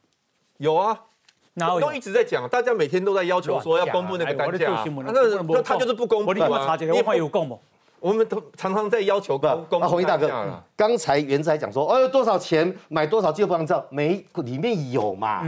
[0.59, 0.99] 有啊，
[1.75, 6.77] 我都一直在讲，大家每天都在要求说要公布那个单价，那那他就是不公布啊。
[6.79, 7.57] 你话有供吗？
[8.01, 9.81] 我们都常常在要求公公。
[9.81, 10.31] 红衣大哥，
[10.77, 15.43] 刚才原子还讲说，哦，多少钱买多少就不让照，没里面有嘛？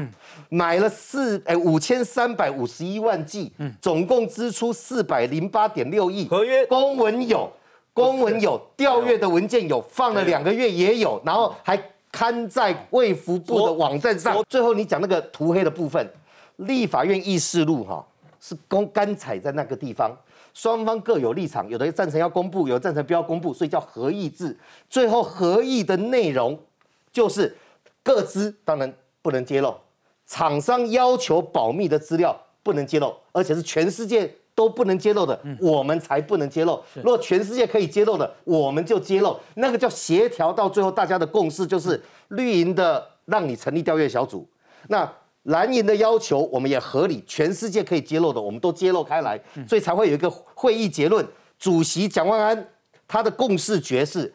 [0.48, 6.26] 买了四哎五千三百五十一万剂，总共支出四百零八点六亿。
[6.28, 7.52] 合约公文有，
[7.96, 11.76] 公文有，调阅的文件有，放了两个月也有，然后还。
[12.12, 14.42] 刊在卫福部的网站上。
[14.48, 16.10] 最后你讲那个涂黑的部分，
[16.56, 18.02] 立法院议事录哈
[18.40, 20.16] 是公干踩在那个地方，
[20.54, 24.56] 双方各有立场，有的赞成要公布，有的赞成不要公布，所以叫合议制。
[24.88, 26.58] 最后合议的内容
[27.12, 27.54] 就是
[28.02, 29.74] 各资当然不能揭露，
[30.26, 34.34] 厂商要求保密的资料不能揭露，而且是全世界。
[34.56, 36.82] 都不能揭露的，我们才不能揭露。
[36.94, 39.38] 如果全世界可以揭露的，我们就揭露。
[39.56, 44.48] 那个叫协调，到最后大家的共识就是绿营的让你成立调阅小组，
[44.88, 45.06] 那
[45.42, 47.22] 蓝营的要求我们也合理。
[47.26, 49.38] 全世界可以揭露的，我们都揭露开来，
[49.68, 51.24] 所以才会有一个会议结论。
[51.58, 52.68] 主席蒋万安
[53.06, 54.32] 他的共识决是，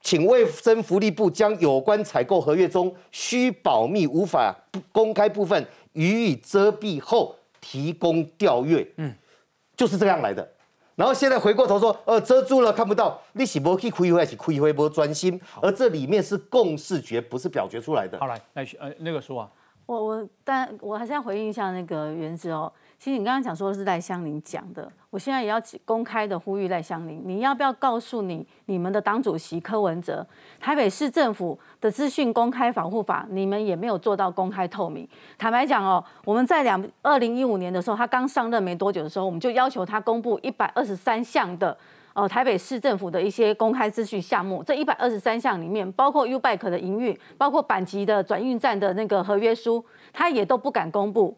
[0.00, 4.56] 请卫生福利部将有关采购合约中需保密、无法
[4.92, 8.86] 公开部分予以遮蔽后，提供调阅。
[8.96, 9.12] 嗯。
[9.80, 10.46] 就是这样来的，
[10.94, 18.18] 然后现在回过头说，呃，遮住了看不到，你是不去亏回，是亏回不专心，而这里面是共视觉，不是表决出来的。
[18.20, 19.50] 好来，来，呃，那个说啊，
[19.86, 22.70] 我我，但我还是要回应一下那个原子哦。
[23.02, 30.24] 其实你刚刚讲说的是赖香林讲的，我现在也要公开的呼吁赖香林，你要不要告诉你你们的党主席柯文哲，
[30.60, 35.08] 台北市政府的资讯公开防护法，你们也没有做到公开透明。
[35.38, 41.74] 坦白讲哦，我们在两二零一五年的时候，他刚上任没多久的时候，我们就要求他公布一百二十三项的
[42.12, 49.82] 呃台北市政府的一些公开资讯项目，这一百二十三项里面，包括 Ubike 的营运，包括板级的转运站的那个合约书，
[50.12, 51.34] 他也都不敢公布。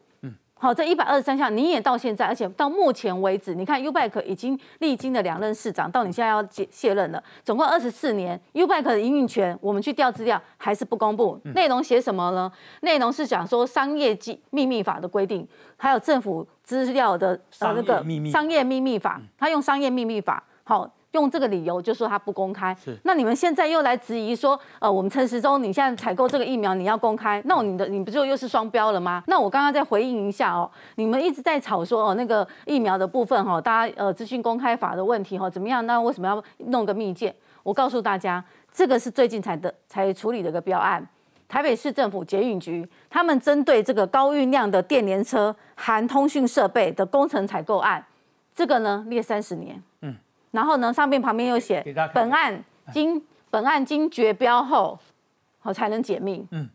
[0.62, 12.53] 好，这一百二十三项你也到现在，而且到目前为止，你看 Ubike 已经历经了两任市长，到你现在要卸卸任了，总共二十四年，Ubike 的营运权，我们去调资料还是不公布，内容写什么呢？
[12.83, 15.44] 内容是讲说商业机秘密法的规定，
[15.77, 17.96] 还有政府资料的呃那个
[18.31, 20.88] 商业秘密法，他用商业秘密法，好。
[21.12, 29.22] 用这个理由就说他不公开，那你们现在又来质疑说，呃，我们陈时中，你现在采购这个疫苗你要公开，那你的你不就又是双标了吗？
[29.27, 35.85] 那我刚刚再回应一下哦，你们一直在吵说哦那个疫苗的部分哈，大家呃资讯公开法的问题哈怎么样？
[35.87, 37.35] 那为什么要弄个密件？
[37.62, 41.07] 我告诉大家，这个是最近才的才处理的一个标案，
[41.46, 48.03] 台北市政府捷运局他们针对这个高运量的电联车含通讯设备的工程采购案，
[48.55, 49.83] 这个呢列三十年。
[50.52, 51.84] 然后呢，上面旁边又写
[52.14, 54.98] 本案经本案经绝标后，
[55.58, 56.46] 好才能解密。
[56.52, 56.68] 嗯，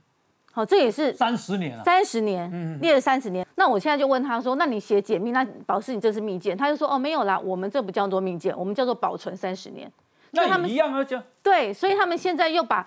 [0.51, 3.47] 好，这也是三十年了，三十年，嗯列了三十年。
[3.55, 6.57] 那我现在就问他说，那你写解密，那表示你这是密件？
[6.57, 9.91] 他就说，哦，没有啦，我们这不叫做密件，我们叫做保存三十年。
[10.31, 12.85] 那他们一样啊，就对，所以他们现在又把。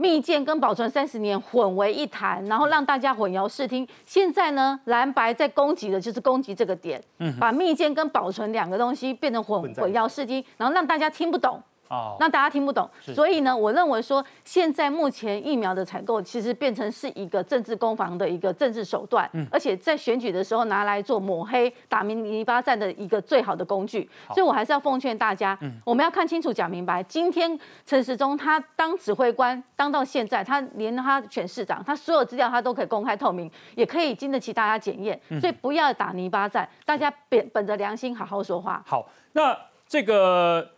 [0.00, 3.86] 密件跟保存三十年混为一谈，然后让大家混淆视听。
[4.06, 6.98] 现在呢，蓝白在攻击的就是攻击这个点，
[7.38, 11.62] 把密件跟保存两个东西变成混混淆视听，然后让大家听不懂。
[11.90, 24.08] 哦，那大家听不懂，所以呢，我认为说现在目前疫苗的采购其实变成是一个政治攻防的一个政治手段，而且在选举的时候拿来做抹黑、打明泥巴战的一个最好的工具。
[24.28, 27.02] 所以我还是要奉劝大家，我们要看清楚、讲明白。
[27.02, 35.20] 今天陈时中他当指挥官当到现在，他连他选市长，他所有资料他都可以公开透明，也可以经得起大家检验。
[35.40, 38.80] 所以不要打泥巴战，大家本本着良心好好说话。
[38.86, 40.70] 好，那这个。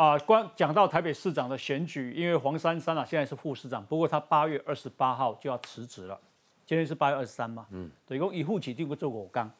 [0.00, 6.18] 啊，关讲到台北市长的选举，因为黄珊珊啊现在是副市长，不过他八月二十八号就要辞职了。
[6.64, 9.50] 今天是八月二十三嘛，嗯，对，共以户起定过做我刚。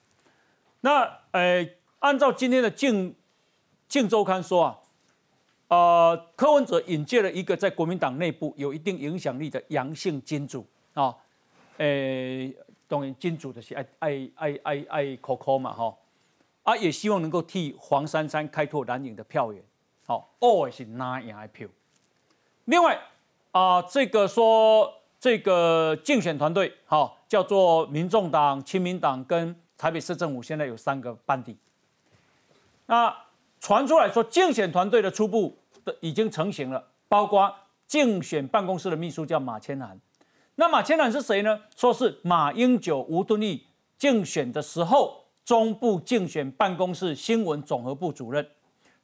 [0.81, 3.15] 那呃，按照今天的《镜
[3.87, 4.79] 镜周刊》说啊，
[5.69, 11.15] 呃，柯文哲引荐了一个在国民党内部有一定影响力的阳性金主啊，
[11.77, 12.51] 呃，
[12.89, 15.95] 当然金主的是爱爱爱爱爱 Coco 嘛哈，
[16.63, 19.63] 啊，也希望能够替黄珊珊开拓蓝营的票源。
[20.11, 21.69] 好，always 是拿赢 IPO。
[22.65, 23.01] 另外
[23.53, 31.57] 啊，这个说这个竞选团队，好叫做民众党、亲民党跟台北市政府，现在有三个班底。
[32.87, 33.17] 那
[33.61, 37.55] 传出来说，竞选团队的初步的已经成型了，包括
[37.87, 40.01] 竞选办公室的秘书叫马千涵。
[40.57, 41.61] 那马千涵是谁呢？
[41.77, 43.65] 说是马英九、吴敦义
[43.97, 48.45] 竞选的时候，中部竞选办公室新闻总合部主任。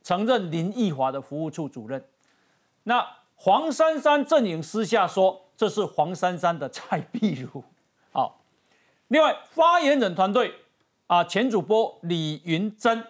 [0.06, 2.04] 承认林奕华的服务处主任，
[2.84, 7.64] 那黄珊珊阵营私下说这是黄珊珊的蔡碧如。
[8.14, 8.38] 好，
[9.08, 10.54] 另外发言人团队
[11.08, 13.04] 啊，前主播李云珍，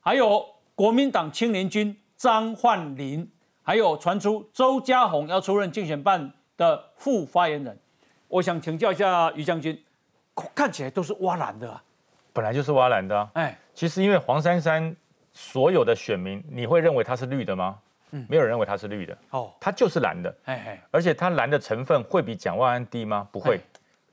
[0.00, 3.30] 还有国民党青年军张焕林，
[3.62, 7.78] 还有传出周家宏要出任竞选办的副发言人。
[8.28, 9.78] 我想请教一下于将军，
[10.54, 11.84] 看起来都是挖蓝的啊，
[12.32, 13.28] 本来就是挖蓝的。
[13.34, 14.96] 哎，其实因为黄珊珊。
[15.34, 17.78] 所有的选民，你会认为它是绿的吗？
[18.12, 19.18] 嗯，没有人认为它是绿的。
[19.30, 20.34] 哦，它就是蓝的。
[20.44, 23.28] 哎哎，而且它蓝的成分会比蒋万安低吗？
[23.32, 23.60] 不会。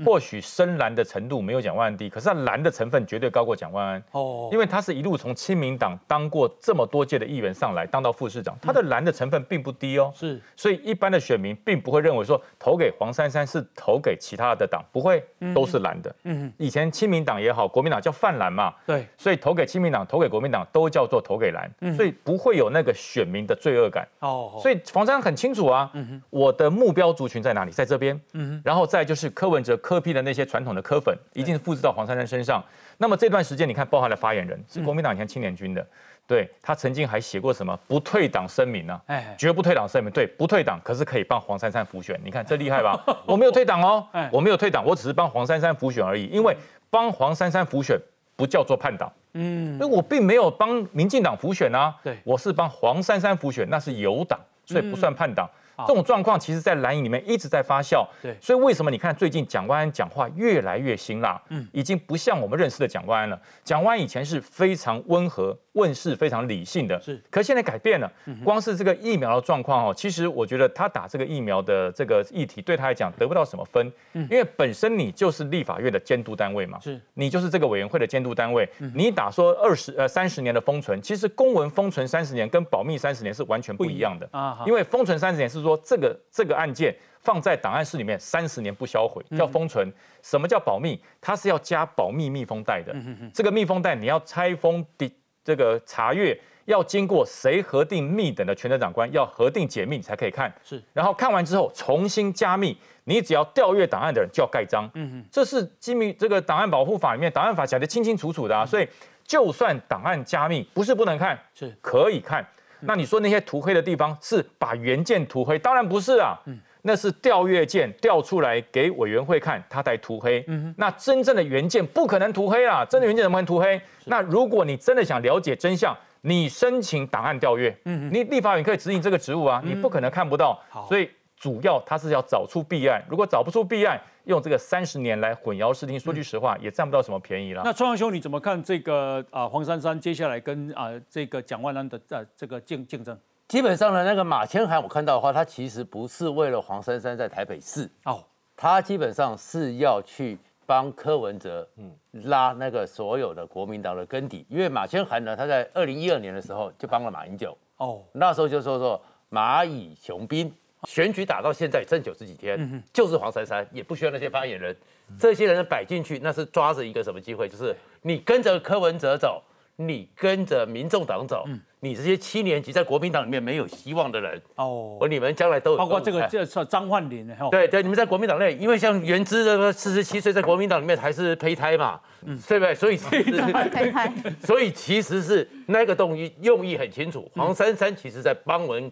[0.05, 4.03] 或许深蓝的程度没有蒋万安低，可是它蓝的成分绝对高过蒋万安。
[4.11, 10.11] 哦，因为他是一路从亲民党当过这么多届的议员上来，当到副市长，他的蓝的成分并不低哦。
[10.15, 16.15] 是，所以一般的选民并不会认为说投给黄珊珊是投给其他的党，不会都是蓝的。
[16.23, 18.73] 嗯，以前亲民党也好，国民党叫泛蓝嘛。
[18.87, 24.07] 对，所以投给亲民党、投给国民党都叫做投给蓝，所以不会有那个选民的罪恶感。
[24.19, 25.91] 哦，所以黄珊珊很清楚啊，
[26.29, 28.17] 我的目标族群在哪里，在这边。
[28.31, 29.77] 嗯，然后再就是柯文哲。
[29.91, 32.63] 科批的那些传统的科粉，一定是复制到黄珊珊身上。
[32.97, 35.85] 那么这段时间，你看，包含了发言人是国民党以前青年军的，
[36.25, 39.01] 对他曾经还写过什么不退党声明呢？
[39.07, 42.17] 哎，绝不退党声明，对，不退党，可是可以帮黄珊珊复选。
[42.23, 42.97] 你看这厉害吧？
[43.27, 46.27] 我没有退党哦，我没有退党，我只是帮黄珊珊复选而已。
[46.27, 46.55] 因为
[46.89, 47.99] 帮黄珊珊复选
[48.37, 55.49] 不叫做叛党，嗯，那我并没有帮民进党复选啊，对，我是帮黄珊珊复选，那是有党，所以不算叛党。
[55.87, 58.05] 这种状况其实，在蓝营里面一直在发酵。
[58.21, 61.41] 对，所以为什么你看最近蒋万安讲话越来越辛辣？
[61.49, 63.39] 嗯，已经不像我们认识的蒋万安了。
[63.63, 65.57] 蒋万安以前是非常温和。
[65.73, 68.11] 问世非常理性的，是，可现在改变了。
[68.43, 78.67] 光是这个疫苗的状况哦，其实我觉得他打这个疫苗的这个议题对他来讲得不到什么分，因为本身你就是立法院的监督单位嘛，是，你就是这个委员会的监督单位。
[78.93, 90.99] 你打说二十呃三十年的封存，其实公文封存三十年跟保密三十年是完全不一样的啊，因为封存三十年是说这个这个案件放在档案室里面三十年不销毁叫封存，什么叫保密？
[91.19, 92.95] 它是要加保密密封袋的，
[93.33, 95.11] 这个密封袋你要拆封的。
[95.43, 108.87] 这个查阅要经过谁核定密等的权责长官要核定解密才可以看，是，然后看完之后重新加密，你只要调阅档案的人就要盖章，嗯嗯，这是机密这个档案保护法里面档案法讲的清清楚楚的啊，所以
[109.25, 111.75] 就算档案加密不是不能看，是。
[111.81, 112.47] 可以看，
[112.81, 116.59] 那你说那些涂黑的地方是把原件涂黑，当然不是啊，嗯。
[116.83, 120.43] 那是调阅件调出来给委员会看，他才涂黑。
[120.47, 122.83] 嗯，那真正的原件不可能涂黑啊！
[122.83, 123.79] 真的原件怎么可能涂黑？
[124.05, 127.71] 那如果你真的想了解真相，你申请档案调阅。
[127.85, 130.59] 嗯你立法院可以执行这个职务啊，你不可能看不到。
[130.89, 131.07] 所以
[131.41, 137.63] 主要他是要找出弊案，如果找不出弊案，用这个三十年来混淆视听，说句实话，也占不到什么便宜了。
[137.65, 139.49] 那川兄你怎么看这个啊？
[139.49, 143.17] 黄珊珊接下来跟啊这个蒋万安的呃这个竞竞争？
[143.47, 148.23] 基本上呢，那个马千涵我看到的话，他其实不是为了黄珊珊在台北市哦，
[148.55, 150.37] 他基本上是要去
[150.67, 151.91] 帮柯文哲嗯
[152.29, 160.53] 拉那个所有的国民党的根底，因为马千涵呢，他在二零一二年的时候就帮了马英九哦，那时候就说说蚂蚁雄兵。
[160.87, 164.75] 选举打到现在剩九十几天，就是黄珊珊，也不需要那些发言人，
[165.19, 167.47] 这些人摆进去，那是抓着一个什么机会？
[167.47, 169.43] 就是你跟着柯文哲走，
[169.75, 171.45] 你跟着民众党走，
[171.81, 182.73] 你这些七年级在国民党里面没有希望的人哦，你们将来都包括这个这张焕林哈，对对，你们在国民党内，因为像原之的四十七岁在国民党里面还是胚胎嘛，嗯，对不对？
[182.73, 184.11] 所以胚胎，
[184.43, 188.91] 所以其实是那个动意用意很清楚，黄珊珊其实在帮我们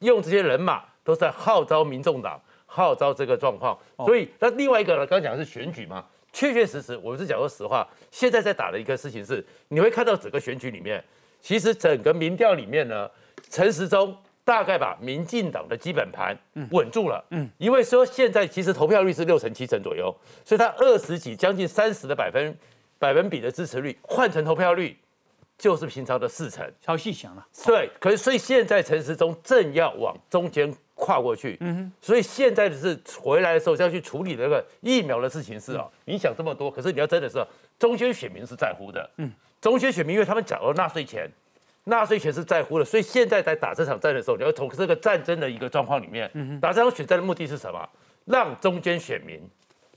[0.00, 0.82] 用这些人马。
[1.04, 11.02] 都在号召民众党，号召这个状况，所以那另外一个呢，刚讲的是选举嘛，确确实实，我是讲说实话，现在在打的一个事情是，你会看到整个选举里面，
[11.40, 13.10] 其实整个民调里面呢，
[13.50, 16.36] 陈时中大概把民进党的基本盘
[16.70, 22.56] 稳住了，嗯，因为说现在其实投票率是六成七成左右，所以他二十几将近三十的百分
[22.98, 24.96] 百分比的支持率换成投票率。
[25.58, 27.46] 就是平常的四成，超细想了。
[27.64, 37.44] 对，可是所以现在陈时中正要往中间跨过去，嗯哼，所以现在的是回来的时候要去处理那个疫苗的事情是啊，你想这么多，可是你要真的是
[37.76, 39.28] 中间选民是在乎的，嗯，
[39.60, 41.28] 中间选民因为他们缴了纳税钱，
[41.84, 47.88] 纳税钱是在乎的，所以现在在打这场战的时候，你要从这个战争的一个状况里面，嗯打这场选战的目的是什么？
[48.24, 49.40] 让中间选民，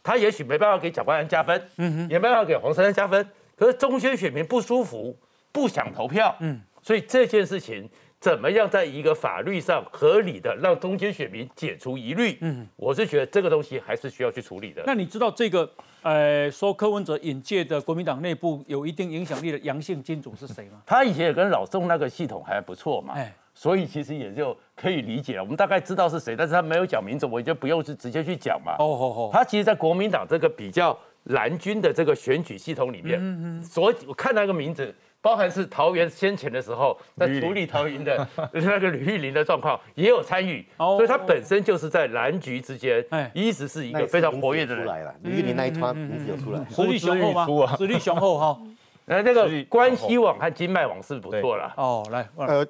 [0.01, 5.16] 他也许没办法给蒋万安加分，嗯哼，也没办法给黄珊珊加分，可是中间选民不舒服。
[5.56, 7.89] 不想投票，嗯，所以这件事情
[8.26, 14.82] 怎么样在一个法律上合理的让中间选民解除疑虑，嗯，我是觉得这个东西还是需要去处理的。
[14.88, 15.69] 那你知道这个，
[16.01, 20.82] 呃，说柯文哲引介的国民党内部有一定影响力的阳性金主是谁吗？
[20.88, 25.43] 他以前也跟老宋那个系统还不错嘛，哎，所以其实也就可以理解了。
[25.43, 28.71] 我们大概知道是谁，但是他没有讲名字，我就不用去直接去讲嘛。
[28.80, 34.91] 哦哦哦，他其实，在国民党这个比较蓝军的这个选举系统里面，嗯嗯，所以我看那个名字。
[35.26, 38.15] 包含是桃园先前的时候在处理桃园的
[38.53, 43.03] 那个吕玉玲的状况也有参与，所以他本身就是在蓝局之间，
[43.34, 45.15] 一直是一个非常活跃的人。
[45.23, 47.34] 吕玉玲那一团名字有出来，实力雄厚
[47.65, 47.76] 吗？
[47.76, 48.61] 实力雄厚哈。
[49.05, 51.73] 那这个关系网和经脉网是不错了。
[51.76, 52.63] 哦，来，呃，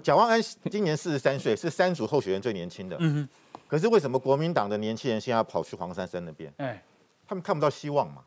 [0.00, 0.40] 蒋万安
[0.70, 2.96] 今年四十三岁，是三组候选人最年轻的。
[3.00, 3.28] 嗯哼。
[3.66, 6.52] 可是为什么国民党的年轻人现在跑去黄珊珊那边？
[6.58, 6.80] 哎，
[7.26, 8.22] 他们看不到希望嘛？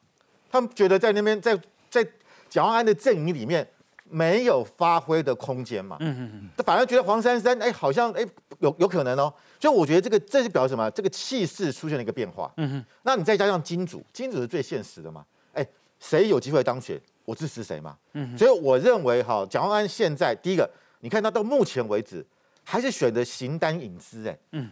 [0.51, 1.57] 他们觉得在那边在
[1.89, 2.05] 在。
[2.49, 3.67] 蒋万安的阵营里面
[4.03, 5.97] 没有发挥的空间嘛？
[5.99, 8.25] 嗯嗯嗯，他反而觉得黄珊珊哎，好像哎
[8.59, 9.31] 有有可能哦。
[9.59, 10.89] 所以我觉得这个这是表示什么？
[10.91, 12.51] 这个气势出现了一个变化。
[12.57, 15.23] 嗯哼，那你再加上金主，金主是最现实的嘛？
[15.53, 15.65] 哎，
[15.99, 17.97] 谁有机会当选，我支持谁嘛？
[18.13, 20.69] 嗯，所以我认为哈，蒋万安现在第一个，
[21.01, 22.25] 你看他到目前为止
[22.63, 24.39] 还是选择形单影只哎。
[24.53, 24.71] 嗯，哎，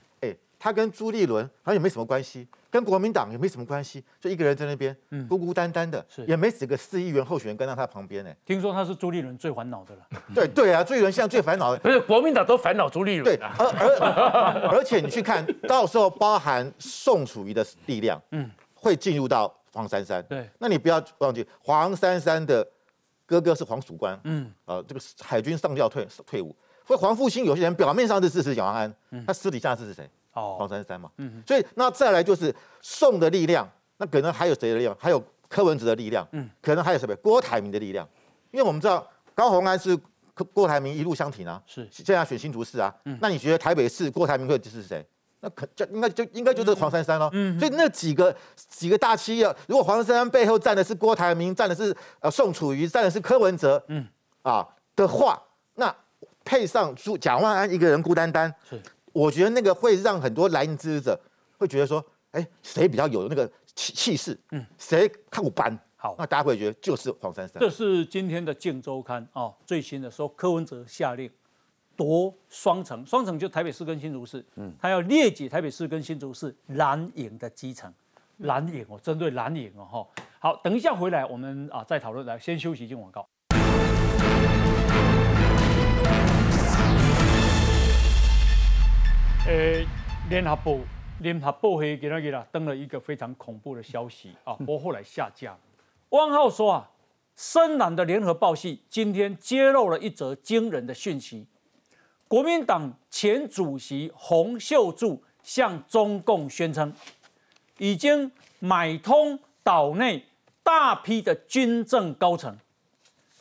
[0.59, 2.47] 他跟朱立伦好像也没什么关系。
[2.69, 4.95] 跟国民党也没什么关系，就一个人在那边，
[5.29, 8.31] 孤孤单单的，也没几个四亿元候选人跟在他旁边呢。
[8.45, 10.05] 听说他是朱立伦最烦恼的了。
[10.35, 13.23] 对对啊，朱立伦现在最烦恼的， 不是国民党都烦恼朱立伦。
[13.23, 20.21] 对，而而而且你去看到时候，包含宋楚瑜的力量，嗯，会进入到黄珊珊。
[20.23, 22.67] 对，那你不要忘记，黄珊珊的
[23.25, 26.53] 哥哥是黄曙光，嗯，呃，这个海军上校退退伍，
[26.85, 30.07] 所以黄复兴有些人表面上是支持蒋万安，他私底下支持谁？
[30.57, 33.67] 黄珊珊嘛，嗯，所以那再来就是宋的力量，
[33.97, 34.95] 那可能还有谁的力量？
[34.99, 37.15] 还有柯文哲的力量，嗯，可能还有什么？
[37.17, 38.07] 郭台铭的力量，
[38.51, 39.97] 因为我们知道高鸿安是
[40.53, 41.87] 郭台铭一路相挺啊，是。
[41.91, 45.05] 现在选新竹市啊，嗯，那你觉得台北市郭台铭会支持谁？
[45.39, 54.07] 那可就应该就应该就是黄珊珊喽，嗯，所以那几个几个大企业，如果黄珊珊背后站的是郭台铭，站的是呃宋楚瑜，站的是柯文哲，嗯，
[54.41, 55.41] 啊的话，
[55.75, 55.95] 那
[56.43, 58.81] 配上朱蒋万安一个人孤单单是。
[59.13, 61.19] 我觉得那个会让很多蓝营支持者
[61.57, 64.37] 会觉得说，哎，谁比较有那个气气势？
[64.51, 65.77] 嗯，谁靠班？
[65.95, 67.59] 好，那大家会觉得就是黄珊珊。
[67.59, 71.29] 这是今天的《镜周刊》啊，最新的说柯文哲下令
[71.95, 77.91] 夺双城，双城就台北市跟新竹市，嗯，他要列举台北市跟新竹市蓝营的基层，
[78.37, 80.07] 蓝营哦，针对蓝营哦，哈。
[80.39, 83.27] 好，等一下回来我们啊再讨论，来先休息进广告。
[89.49, 89.81] 呃，
[90.29, 90.77] 联合报，
[91.21, 95.55] 联合报黑给那个啦，登了一个非常恐怖的消息啊，不过后来下架。
[96.09, 96.91] 汪浩说啊，
[97.37, 101.47] 深蓝的联合报系今天揭露了一则惊人的讯息：
[102.27, 106.91] 国民党前主席洪秀柱向中共宣称，
[107.77, 108.29] 已经
[108.59, 110.25] 买通岛内
[110.61, 112.57] 大批的军政高层，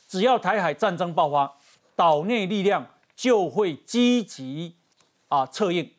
[0.07, 1.53] 只要台海战争爆发，
[1.97, 2.87] 岛内力量
[3.17, 4.77] 就会积极
[5.27, 5.91] 啊策应。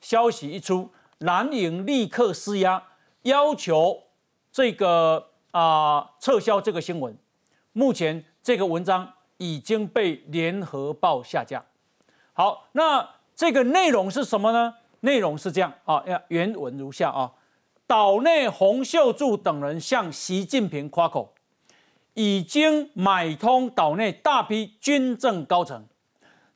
[0.00, 2.82] 消息一出，蓝营立刻施压，
[3.22, 4.04] 要求
[4.52, 7.16] 这个啊撤销这个新闻。
[7.72, 11.64] 目前这个文章已经被联合报下架。
[12.32, 14.74] 好，那这个内容是什么呢？
[15.00, 17.32] 内容是这样啊，原文如下啊。
[17.86, 21.34] 岛内洪秀柱等人向习近平夸口，
[22.14, 25.86] 已经买通岛内大批军政高层，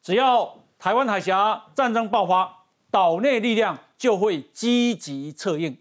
[0.02, 2.59] 只要台湾海峡战争爆发，
[2.90, 5.76] 岛内力量就会积极策应，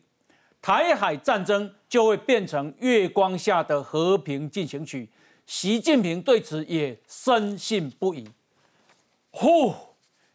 [0.62, 5.10] 台海战争就会变成月光下的和平进行曲。
[5.46, 8.28] 习近平对此也深信不疑。
[9.32, 9.74] 呼，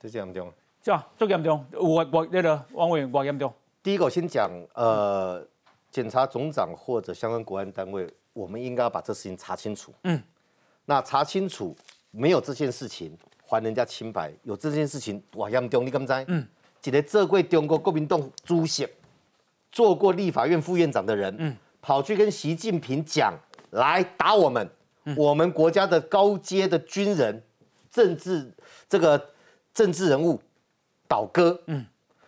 [0.01, 0.53] 就这样重，
[0.83, 3.53] 这样这严重，我我那个王委员我严重。
[3.83, 5.47] 第一个，我先讲，呃，
[5.91, 9.93] 检察总长或者相关国安单位，我们应该要把这事情查清楚。
[10.05, 10.21] 嗯，
[10.87, 11.77] 那查清楚，
[12.11, 16.13] 没有这件事情，还人家清白；有这件事情，哇，严重，你敢知？
[16.29, 16.47] 嗯，
[16.85, 18.87] 一个做过中国国民党主席、
[19.73, 23.35] 做过立法院副院长的人，嗯，跑去跟习近平讲，
[23.71, 24.69] 来打我们，
[25.17, 27.43] 我们国家的高阶的军人、
[27.91, 28.53] 政治
[28.89, 29.31] 这个
[29.73, 30.41] 政治人物
[31.09, 31.87] 倒戈，嗯。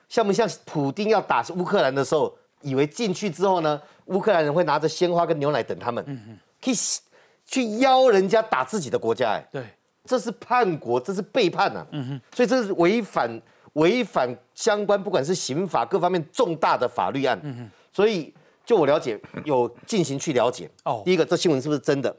[0.08, 2.32] 像不像普丁要打乌克兰的时候，
[2.62, 6.74] 以为进去之后呢，乌克兰人会拿着鲜花跟牛奶等他们，可以
[7.44, 9.30] 去邀人家打自己的国家？
[9.30, 9.64] 哎，对，
[10.04, 11.84] 这是叛国，这是背叛呐！
[12.32, 13.28] 所以这是违反
[13.76, 17.40] 违反相关不管是刑法各方面重大的法律案。
[17.42, 18.30] 嗯所以
[18.62, 20.68] 就我了解，有进行去了解。
[20.84, 22.14] 哦，第一个，这新闻是不是真的？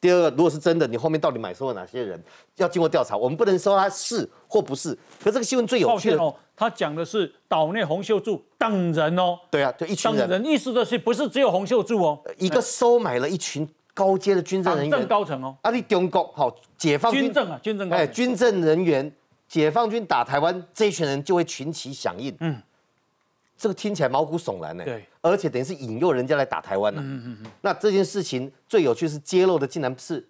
[0.00, 2.22] 第二个，如果是真的，你后面到底买收了哪些人？
[2.56, 4.96] 要经过调查，我们不能说他是或不是。
[5.20, 9.36] 可这个新闻最有趣的哦，他讲的是岛内洪秀柱等人哦。
[9.50, 10.28] 对啊，就一群人。
[10.28, 12.20] 等人意思的是不是只有洪秀柱哦？
[12.38, 15.56] 一个收买了一群高阶的军政人员，高层哦。
[15.62, 19.12] 啊，你中国好，解放军政啊，军政哎，军政人员，
[19.52, 22.34] 解放军打台湾，这一群人就会群起响应。
[22.40, 22.62] 嗯。
[23.54, 27.02] 这个听起来毛骨悚然呢，对，而且等于是引诱人家来打台湾呢。
[27.04, 27.50] 嗯嗯嗯。
[27.60, 30.22] 那这件事情最有趣是揭露的，竟然是《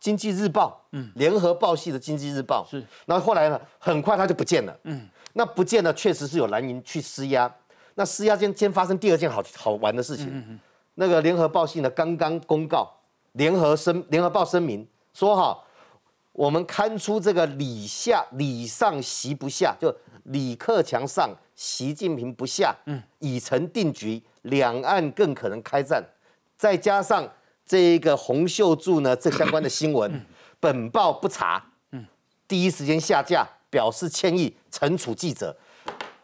[0.00, 2.84] 经济日报》嗯，联合报系的《经济日报》是。
[3.06, 4.76] 然后后来呢，很快他就不见了。
[4.82, 5.08] 嗯。
[5.34, 7.48] 那不见了，确实是有蓝营去施压。
[7.94, 10.26] 那施压间先发生第二件好好玩的事情。
[10.26, 10.60] 嗯嗯。
[10.96, 12.92] 那个联合报系呢，刚刚公告，
[13.32, 15.58] 联合声联合报声明说哈，
[16.34, 21.34] 我们看出这个礼下礼上席不下，就李克强上。
[21.56, 26.04] 习近平不下，嗯，已成定局，两岸更可能开战。
[26.56, 27.24] 再加上
[27.64, 30.20] 这一个洪秀柱呢，这相关的新闻，
[30.58, 32.04] 本报不查，嗯，
[32.48, 35.56] 第一时间下架，表示歉意，惩处记者。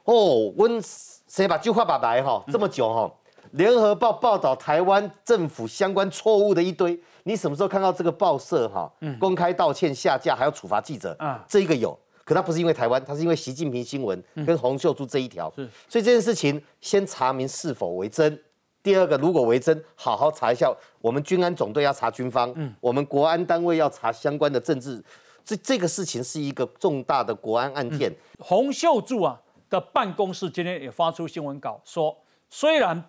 [0.02, 0.82] 哦，温
[1.28, 2.44] 谁把句话把白哈？
[2.50, 3.08] 这么久哈，
[3.52, 8.90] 联合报报道台湾政府相关错误的一堆，你什么时候看到这个报社哈？
[9.18, 11.14] 公开道歉下架，还要处罚记者？
[11.18, 11.98] 啊，这一个有。
[12.22, 18.40] 可他不是因为台湾，他是因为习近平新闻跟洪秀柱这一条，是，所以这件事情先查明是否为真。
[18.84, 25.02] 第二个，如果为真，好好查一下，我们军安总队要查军方，嗯，我们国安单位要查相关的政治，
[25.44, 28.14] 这这个事情是一个重大的国安案件。
[28.38, 32.16] 洪秀柱啊的办公室今天也发出新闻稿说，
[32.48, 33.02] 虽然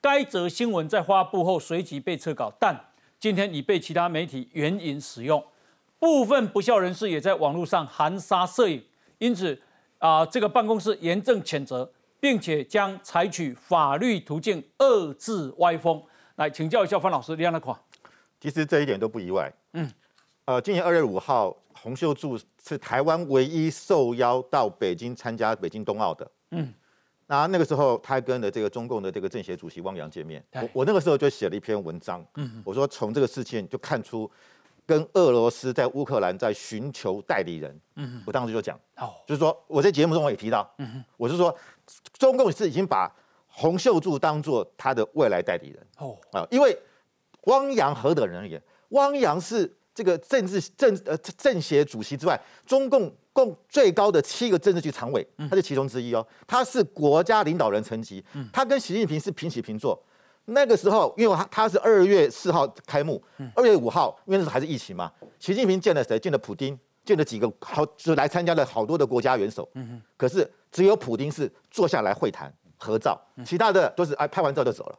[0.00, 2.74] 该则新闻在发布后随即被撤稿，但
[3.22, 5.40] 今天已被其他媒体援引使用。
[6.00, 8.82] 部分不孝人士也在网络上含沙射影，
[9.18, 9.56] 因此
[9.98, 16.02] 啊，这个办公室严正谴责，并且将采取法律途径遏制歪风。
[16.34, 17.72] 来请教一下范老师，你样的看？
[18.40, 19.52] 其实这一点都不意外。
[19.74, 19.88] 嗯，
[20.46, 26.28] 呃，今年二月五号，洪秀柱是台湾唯一受邀到北京参加北京冬奥的。
[26.50, 26.74] 嗯，
[27.40, 30.44] 那那个时候他跟了这个中共的这个政协主席汪洋见面。
[30.52, 32.24] 我我那个时候就写了一篇文章。
[32.34, 34.30] 嗯，我说从这个事情就看出。
[34.84, 41.56] 跟俄罗斯在乌克兰在寻求代理人，嗯，我当时就讲，哦，就是说我在节目中我也提到，嗯我是说，
[42.18, 43.10] 中共是已经把
[43.46, 46.76] 洪秀柱当做他的未来代理人，哦啊，因为
[47.44, 60.02] 汪洋何等人也，汪洋是这个政治政呃政协主席之外，中共共最高的七个政治局常委，他是其中之一哦，他是国家领导人层级，他跟习近平是平起平坐。
[60.46, 63.22] 那个时候，因为他他是二月四号开幕，
[63.54, 65.12] 二月五号，因为那时候还是疫情嘛。
[65.38, 66.18] 习近平见了谁？
[66.18, 69.68] 见了普京，见了几个好，就来参加了好多的国家元首。
[69.74, 74.98] 嗯可是只有普京是坐下来会谈合照，其他的都是哎拍完照就走了。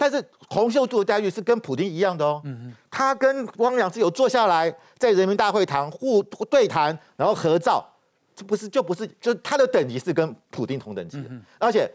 [0.00, 2.40] 但是洪秀柱的待遇是跟普京一样的哦。
[2.44, 7.86] 嗯他跟汪洋是有坐下来在人民大会堂互对谈，然后合照，
[8.34, 11.28] 这不是就不是就他的等级是跟普京同等级的，
[11.58, 11.86] 而且。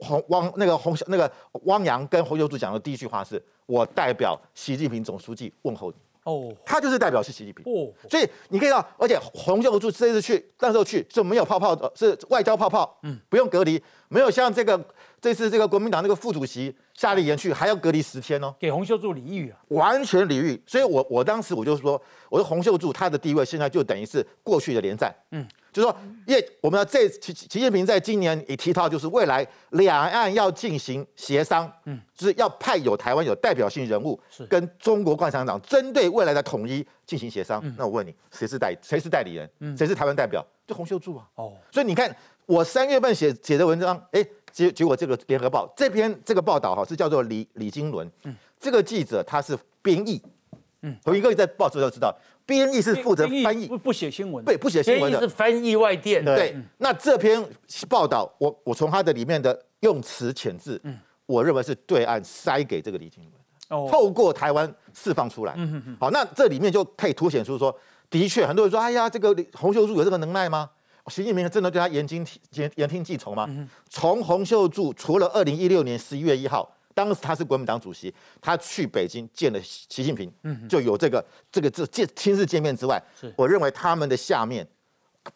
[0.00, 1.30] 洪汪那个洪那个
[1.64, 7.64] 汪洋跟洪秀柱讲的第一句话是：“我代表习近平总书记问候你。”哦，他就是代表是习近平。
[7.64, 14.80] 哦，所以你可以到，而且洪秀柱这次去那时候去是没有泡泡的，是外交泡泡，嗯，不用隔离，没有像这个
[15.20, 20.62] 这次这个国民党那个副主席夏立言去还要隔离十天哦，给洪秀柱礼遇啊，完全礼遇。
[20.64, 22.00] 所以我我当时我就说，
[22.30, 25.44] 我说洪秀柱他的地位现在就等于是过去的连战，嗯。
[25.72, 25.96] 就是说，
[26.26, 37.62] 因为我们要这习习近平在今年也提到，就是未来两岸要进行协商，嗯，就是要派有台湾有代表性人物，是跟中国共产党针对未来的统一进行协商。
[37.78, 39.76] 那我问你，谁是代谁是代理人？
[39.76, 40.46] 谁是台湾代表？
[40.66, 41.26] 就洪秀柱啊。
[41.36, 42.14] 哦，所以你看，
[42.44, 50.22] 我三月份写写的文章，哎，结结果这个联合报这篇这个报道哈，是叫做李李金伦，嗯，这个记者他是编译，
[50.82, 52.14] 嗯，我一个在报纸都知道。
[52.44, 56.24] 编译是负责翻译，不不写新闻，对，不写新闻的是翻译外电。
[56.24, 57.42] 对，那这篇
[57.88, 65.54] 报道，我我从它的里面的用词遣字，嗯，我认为是对岸塞给这个李金文，透过台湾释放出来。
[65.56, 67.74] 嗯嗯好，那这里面就可以凸显出说，
[68.10, 70.68] 的确很多人说，哎呀，这个洪秀柱有这个能耐吗？
[71.08, 73.48] 习近平真的对他言听言言听计从吗？
[73.88, 76.76] 从洪秀柱除了二零一六年十一月一号。
[76.94, 80.32] 当时他是国民党主席，他去北京见了习近平，
[80.68, 83.02] 就有这个这个这见亲自见面之外，
[83.36, 84.66] 我认为他们的下面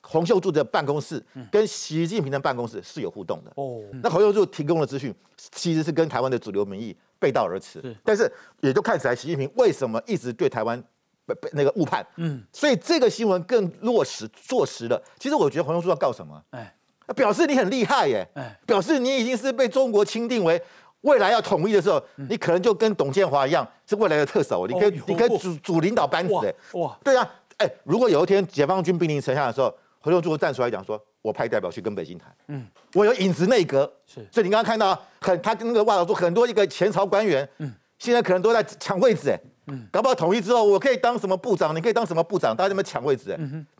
[0.00, 3.52] 洪秀柱的办公室跟习近平的办公室是有互动的。
[3.54, 5.14] 哦，那洪秀柱提供的资讯
[5.52, 7.96] 其实是跟台湾的主流民意背道而驰。
[8.04, 8.30] 但是
[8.60, 10.82] 也就看起来习近平为什么一直对台湾
[11.24, 12.04] 被被那个误判？
[12.16, 15.00] 嗯，所以这个新闻更落实坐实了。
[15.18, 16.42] 其实我觉得洪秀柱要告什么？
[16.50, 16.76] 哎，
[17.14, 20.60] 表示你很厉害耶，哎，表示你已经是被中国钦定为。
[21.06, 24.66] 未来要统一的时候，你可能就跟董建华一样，是未来的特首。
[24.66, 26.34] 你可以，你可以主主领导班子。
[26.44, 27.28] 哎，哇，对啊，
[27.58, 33.90] 哎，如果有一天解放军兵临城下的时候，何秀柱站出来讲说：“我派代表去跟北京谈。”嗯，我有影子内阁。
[34.04, 39.30] 是，所以你刚刚看到很他那个外头说很多一个前朝官员，嗯，现在可能都在抢位置。
[39.30, 43.30] 哎，嗯，搞不好统一之后，我可以当什么部长，你可以当什么部长，大家在那抢位置。
[43.30, 43.38] 哎，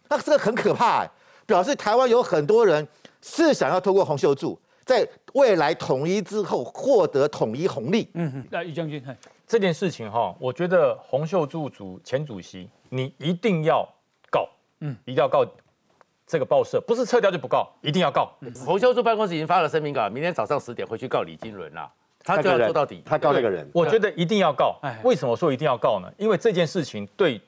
[0.09, 1.03] 那这个很可怕。
[1.03, 1.11] 哎，
[1.45, 2.87] 表示台湾有很多人
[3.21, 4.59] 是想要透过洪秀柱。
[4.87, 8.09] 在未来统一之后获得统一红利。
[8.15, 9.05] 嗯嗯，那于将军，
[9.47, 13.87] 这件事情哈，我觉得洪秀柱主前主席，你一定要
[14.31, 14.49] 告，
[14.81, 15.45] 嗯，一定要告
[16.25, 18.33] 这个报社，不是撤掉就不告，一定要告。
[18.65, 23.03] 洪秀柱办公室已经发了声明稿，明天早上十点回去告李金伦啦，他就要做到底。
[23.05, 24.81] 他告那个人，我觉得一定要告。
[25.03, 26.09] 为什么说一定要告呢？
[26.17, 27.41] 因为这件事情对。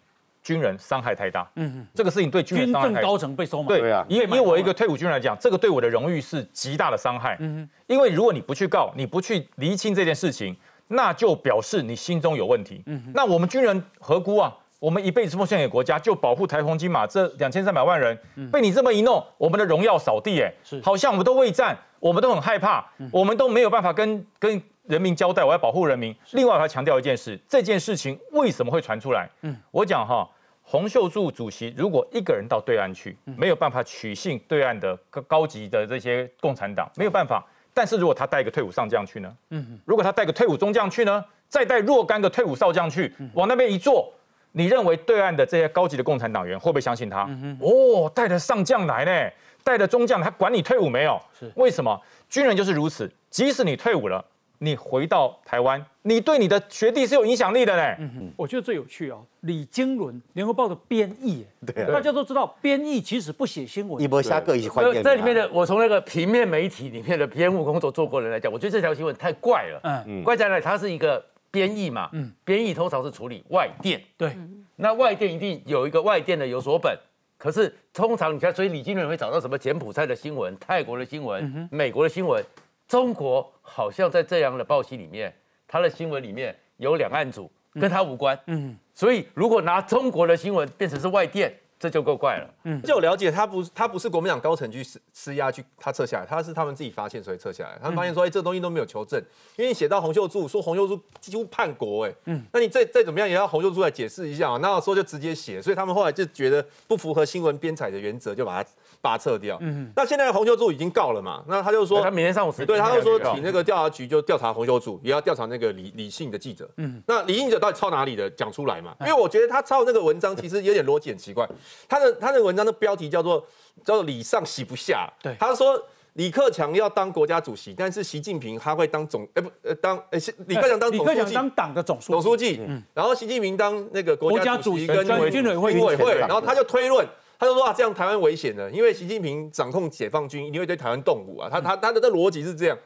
[0.42, 10.56] 军人伤害太大，嗯嗯，这个事情对军人军政高层被收买，对啊，因为因为我一个退伍军人来讲，这个对我的荣誉是极大的伤害，嗯嗯，因为如果你不去告，你不去厘清这件事情，
[10.88, 14.54] 那就表示你心中有问题，嗯那我们军人何辜啊？
[14.80, 18.16] 我们一辈子奉献给国家，就保护台风金马这两千三百万人，
[18.52, 26.14] 被你这么一弄，我们的荣耀扫地，哎，是，好像我们都畏战，我们都很害怕，我们都没有办法跟跟人民交代，我要保护人民。
[26.32, 29.28] 另外我还强调一件事，这件事情为什么会传出来？
[29.42, 30.28] 嗯，我讲哈。
[30.70, 37.42] 洪秀柱主席如果一个人到对岸去，没有办法取信对岸的高高级的这些共产党，没有办法。
[37.72, 39.34] 但是如果他带一个退伍上将去呢？
[39.48, 41.24] 嗯，如果他带个退伍中将去呢？
[41.48, 44.12] 再带若干个退伍少将去，往那边一坐，
[44.52, 47.26] 你认为对岸的这些高级的共产党员会不会相信他？
[47.60, 49.32] 哦，带着上将来呢，
[49.64, 51.18] 带着中将，他管你退伍没有？
[51.40, 51.98] 是为什么？
[52.28, 54.22] 军人就是如此，即使你退伍了。
[54.60, 57.96] 你回到台湾，你对你的学弟是有影响力的呢。
[58.00, 69.80] 嗯哼，我觉得最有趣哦，李金伦联合报的编译，对，大家都知道编译其实不写新闻，一波下个一起换这里面的，我从那个平面媒体里面的编务工作做过的人来讲，我觉得这条新闻太怪了。
[69.84, 70.60] 嗯嗯，怪在哪？
[70.60, 72.08] 它是一个编译嘛。
[72.12, 74.02] 嗯，编译通常是处理外电。
[74.16, 74.36] 对，
[74.76, 76.98] 那外电一定有一个外电的有所本，
[77.36, 82.44] 可是通常你看，所以李金伦会找到什么柬埔寨的新闻、泰国的新闻、美国的新闻。
[82.88, 85.32] 中国好像在这样的报息里面，
[85.68, 88.36] 他的新闻里面有两岸组，跟他无关。
[88.46, 91.54] 嗯，所以如果拿中国的新闻变成是外电。
[91.80, 92.54] 这就够怪了。
[92.64, 97.78] 嗯，就我了解，他不，他不是国民党高层去施施压去他撤下来，他是他们自己发现所以撤下来。
[97.80, 99.16] 他们发现说，哎，这东西都没有求证，
[99.54, 104.58] 因为你写到洪秀柱，说洪秀柱几乎叛国，哎，嗯，那你再再怎么样也要洪秀柱来解释一下啊。
[104.60, 108.68] 那时候就直接写，所以他们后来就觉得不符合新闻编采的原则，就把它
[109.00, 109.56] 把它撤掉。
[109.60, 111.44] 嗯，那现在洪秀柱已经告了嘛？
[111.46, 116.68] 那他就说，他明天上午十对，他就说请那个调查局就调查洪秀柱，也要调查那个李李姓的记者。
[116.78, 118.28] 嗯，那李姓者到底抄哪里的？
[118.30, 118.96] 讲出来嘛？
[119.00, 121.48] 因为我觉得他抄那个文章其实有点逻辑很奇怪，
[121.88, 122.38] 他的他的。
[122.48, 123.44] 文章的标题叫做
[123.84, 125.06] 叫做李上洗不下。
[125.20, 125.78] 对，他说
[126.14, 137.06] 李克强要当国家主席，但是习近平他会当总，哎不，呃当，哎李克强当李克强当党的总总书记，嗯，然后习近平当那个国家主席跟军委会，军委会，然后他就推论，
[137.38, 142.76] 他就说啊，这样台湾危险了，因为习近平掌控解放军，一定会对台湾动武啊，他他他的这逻辑是这样，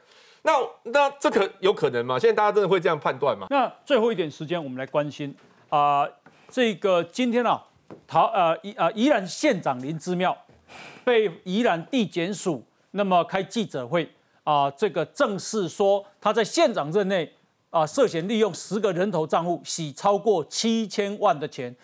[0.43, 0.51] 那
[0.83, 2.19] 那这可有可能吗？
[2.19, 3.47] 现在大家真的会这样判断吗？
[3.49, 5.35] 那最后一点时间，我们来关心
[5.69, 6.07] 啊。
[6.49, 7.63] 这个今天啊，
[8.05, 10.37] 桃呃宜呃宜兰县长林之妙
[11.03, 14.07] 被宜兰地检署那么开记者会
[14.43, 17.33] 啊，这个正式说他在县长任内
[17.71, 21.75] 啊涉嫌利用十个人头账户洗超过七千万的钱。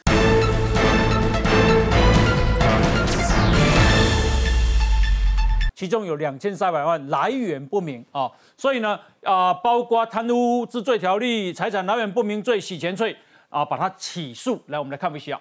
[5.80, 13.15] 其中有两千三百万来源不明啊，所以呢啊，包括贪污治罪条例、财产来源不明罪、洗钱罪
[13.47, 14.61] 啊，把他起诉。
[14.67, 15.39] 来，我们来看一下。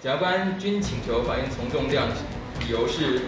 [0.00, 2.24] 检察官均请求法院从重量刑，
[2.60, 3.22] 理由是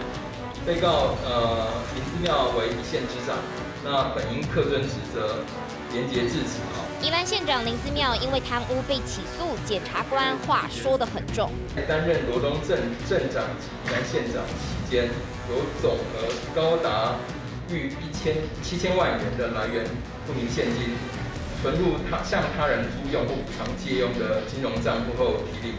[0.65, 3.35] 被告呃林之妙为一县之长，
[3.83, 5.43] 那本应恪遵职责，
[5.91, 6.79] 廉洁至此啊。
[7.01, 11.51] 宜兰县长林之妙因为贪污被起诉，检察官话说得很重。
[11.85, 15.09] 担任罗东镇镇长及宜兰县长期间。
[15.49, 17.15] 有总额高达
[17.71, 19.85] 逾一千七千万元的来源
[20.27, 20.91] 不明现金，
[21.61, 25.75] 存入他向他人租用或补偿借用的金融账户后提领。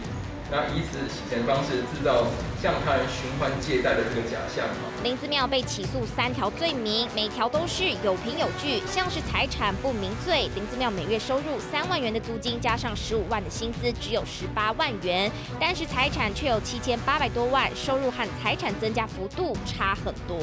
[0.50, 2.24] 那以此洗钱方式制造
[2.62, 4.64] 向他人循环借贷的这个假象。
[5.04, 10.48] 林子妙被起诉三条罪名，每条都是有凭有据，像是财产不明罪。
[10.54, 15.30] 林子妙每月收入三万元的租金，加上十五万的薪资，只有十八万元，
[15.60, 20.36] 但是财产却有七千八百多万，收入和财产增加幅度差很多。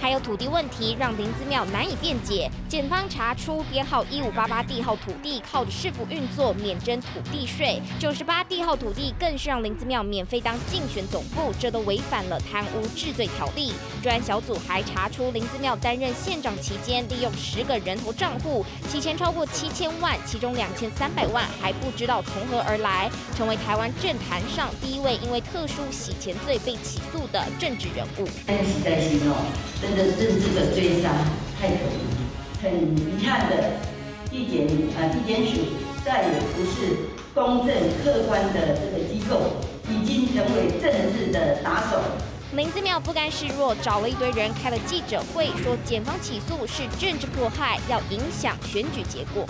[0.00, 2.50] 还有土地问题，让林子妙难以辩解。
[2.68, 7.80] 检方查出编号一五八八地号土地靠着市府运作，免征土地税。
[8.00, 9.52] 九十八地号土地更是。
[9.52, 13.70] 让林子庙免费当竞选总部，这都违反了贪污治罪条例。
[14.02, 28.28] 专案小组还查出林子庙担任县长期间，利用十个人头账户洗钱超过七千万，其中两千三百万还不知道从何而来，成为台湾政坛上第一位因为特殊洗钱罪被起诉的政治人物。
[28.44, 29.46] 但是在心哦，
[29.80, 31.10] 真的政治的追杀
[31.60, 32.02] 太可疑，
[32.60, 33.78] 很遗憾的，
[34.28, 34.66] 地检
[34.98, 35.62] 啊地检署
[36.04, 37.12] 再也不是。
[37.34, 37.74] 公正
[38.04, 39.56] 客观的这个机构
[39.88, 42.02] 已经成为政治的打手。
[42.54, 49.46] 林子妙不甘示弱，找了一堆人开了记者会，说检方起诉是政治迫害，要影响选举结果。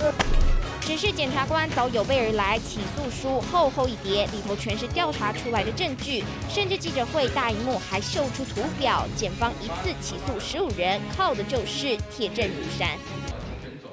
[0.81, 9.05] 只是检察官早有备而来，起诉书厚厚一叠，里头全是调查出来的证据，甚至记者会大荧幕还秀出图表。
[9.17, 12.97] 检方一次起诉十五人，靠的就是铁证如山。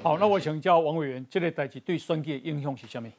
[0.04, 3.10] 好，那我请教王委员，这个代志对选举的影响是什么？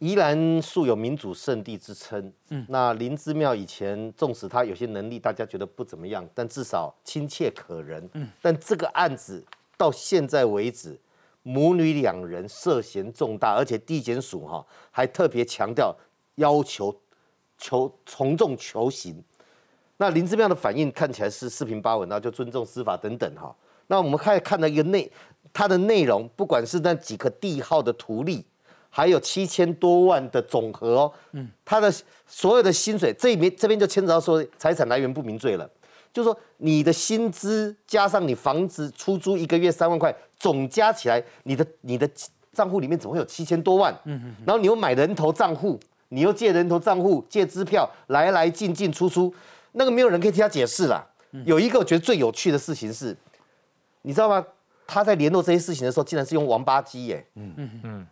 [0.00, 9.44] 宜兰素有民主圣地之称，嗯，那林之妙以前纵使他有些能力，大家觉得不怎么样，但至少亲切可人，嗯，但这个案子
[9.76, 10.98] 到现在为止，
[11.42, 15.94] 母女两人涉嫌重大，而且地检署哈还特别强调
[16.36, 16.98] 要求
[17.58, 19.22] 求从重求刑，
[19.98, 23.54] 那林之妙的反应看起来是四平八稳，那就尊重司法等等哈，
[23.88, 25.12] 那我们看看到一个内
[25.52, 28.46] 它的内容，不管是那几个地号的图例。
[28.90, 31.90] 还有七千多万的总和哦，嗯，他的
[32.26, 35.70] 所有的薪水这边这边就牵扯到说财产来源不明罪了，
[36.12, 42.10] 就是说你的薪资加上你房子出租一个月三万块，总加起来你的你的
[42.52, 43.94] 账户里面怎么会有七千多万？
[44.04, 45.78] 嗯嗯，然后你又买人头账户，
[46.08, 49.32] 你又借人头账户借支票来来进进出出，
[49.72, 51.06] 那个没有人可以替他解释啦。
[51.44, 53.16] 有一个我觉得最有趣的事情是，
[54.02, 54.44] 你知道吗？
[54.84, 57.24] 他在联络这些事情的时候，竟然是用王八机耶。
[57.36, 58.06] 嗯嗯嗯。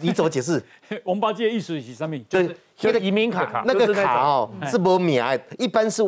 [0.00, 0.62] 你怎么解释？
[1.04, 2.18] 王八戒意思是什么？
[2.28, 6.02] 对，那个移民卡，那个卡哦，是不免，一般是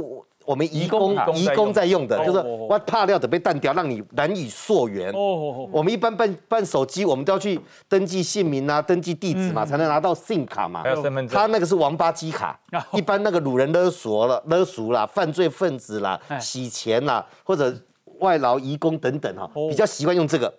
[0.45, 5.12] 我们移工移工在用的，就是我怕料的被淡掉，让你难以溯源。
[5.12, 10.83] 哦，我们一般办办手机，我们都要去登记姓名啊，登记地址嘛，才能拿到 SIM 卡嘛。
[10.83, 11.37] 还有身份证。
[11.37, 12.59] 他那个是王八鸡卡，
[12.93, 17.72] 一般那个掳人勒索了、勒赎啦、犯罪分子啦、洗钱啦，或者
[18.18, 20.53] 外劳移工等等哈，比较习惯用这个。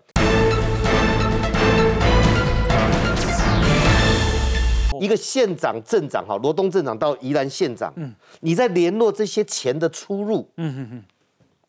[5.03, 11.03] 一个县长、镇长，哈，罗东镇长到宜兰县长，嗯，你在联络这些钱的出入，嗯嗯嗯，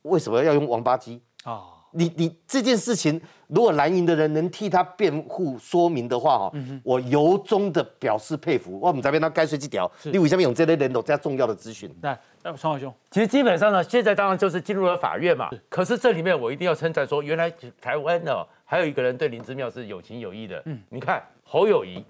[0.03, 1.63] 为什么要用王八机啊？
[1.97, 8.79] 你你这件事情，如果蓝营的人能替他辩护说明的话，哈，我由衷的表示佩服。
[8.81, 11.89] 我们这边他该说几条，你为什么用这类人有这样重要的资讯？
[12.03, 15.49] 那，那陈浩兄，其实基本上呢，现在当然就是进入了法院嘛。
[15.69, 17.49] 可是这里面我一定要称赞说，原来
[17.81, 20.61] 台湾呢还有一个人对林之妙是有情有义的。
[20.67, 22.05] 嗯，你看侯友谊。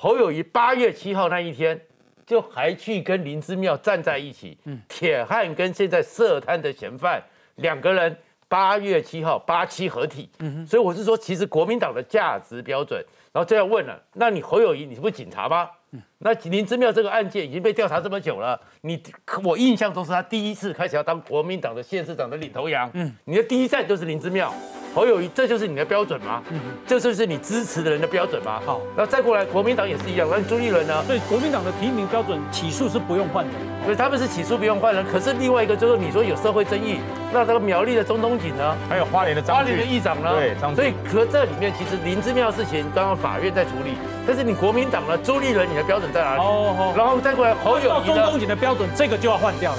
[0.00, 1.78] 侯友谊八月七号那一天，
[2.24, 4.56] 就还去跟林之妙站在一起。
[4.64, 7.20] 嗯，铁汉跟现在涉贪的嫌犯
[7.56, 10.30] 两个人八月七号八七合体。
[10.38, 15.68] 嗯哼，所以我是说，其实国民党的价值标准，然后这样问了，那你侯友谊，你是不是警察吗？
[15.90, 19.00] 嗯，那林之妙这个案件已经被调查这么久了，你
[19.44, 22.90] 我印象中是他第一次开始要当国民党的县市长的领头羊。
[22.94, 24.52] 嗯，你的第一站就是林之妙。
[24.94, 26.42] 侯友谊，这就是你的标准吗？
[26.50, 28.60] 嗯，这就是你支持的人的标准吗？
[28.64, 31.04] 好，那再过来，国民党也是一样，那朱立伦呢？
[31.04, 33.52] 所以国民党的提名标准起诉是不用换的，
[33.84, 35.04] 所以他们是起诉不用换人。
[35.04, 36.98] 可是另外一个就是你说有社会争议，
[37.32, 38.76] 那这个苗栗的中东锦呢？
[38.88, 40.34] 还有花莲的花莲的议长呢？
[40.34, 43.92] 对，所以可这里面其实林之妙事情，刚刚法院在处理，
[44.26, 45.16] 但是你国民党呢？
[45.18, 46.40] 朱立伦，你的标准在哪里？
[46.40, 49.78] 哦，然后再过来侯友谊中东锦的标准，这个就要换掉了。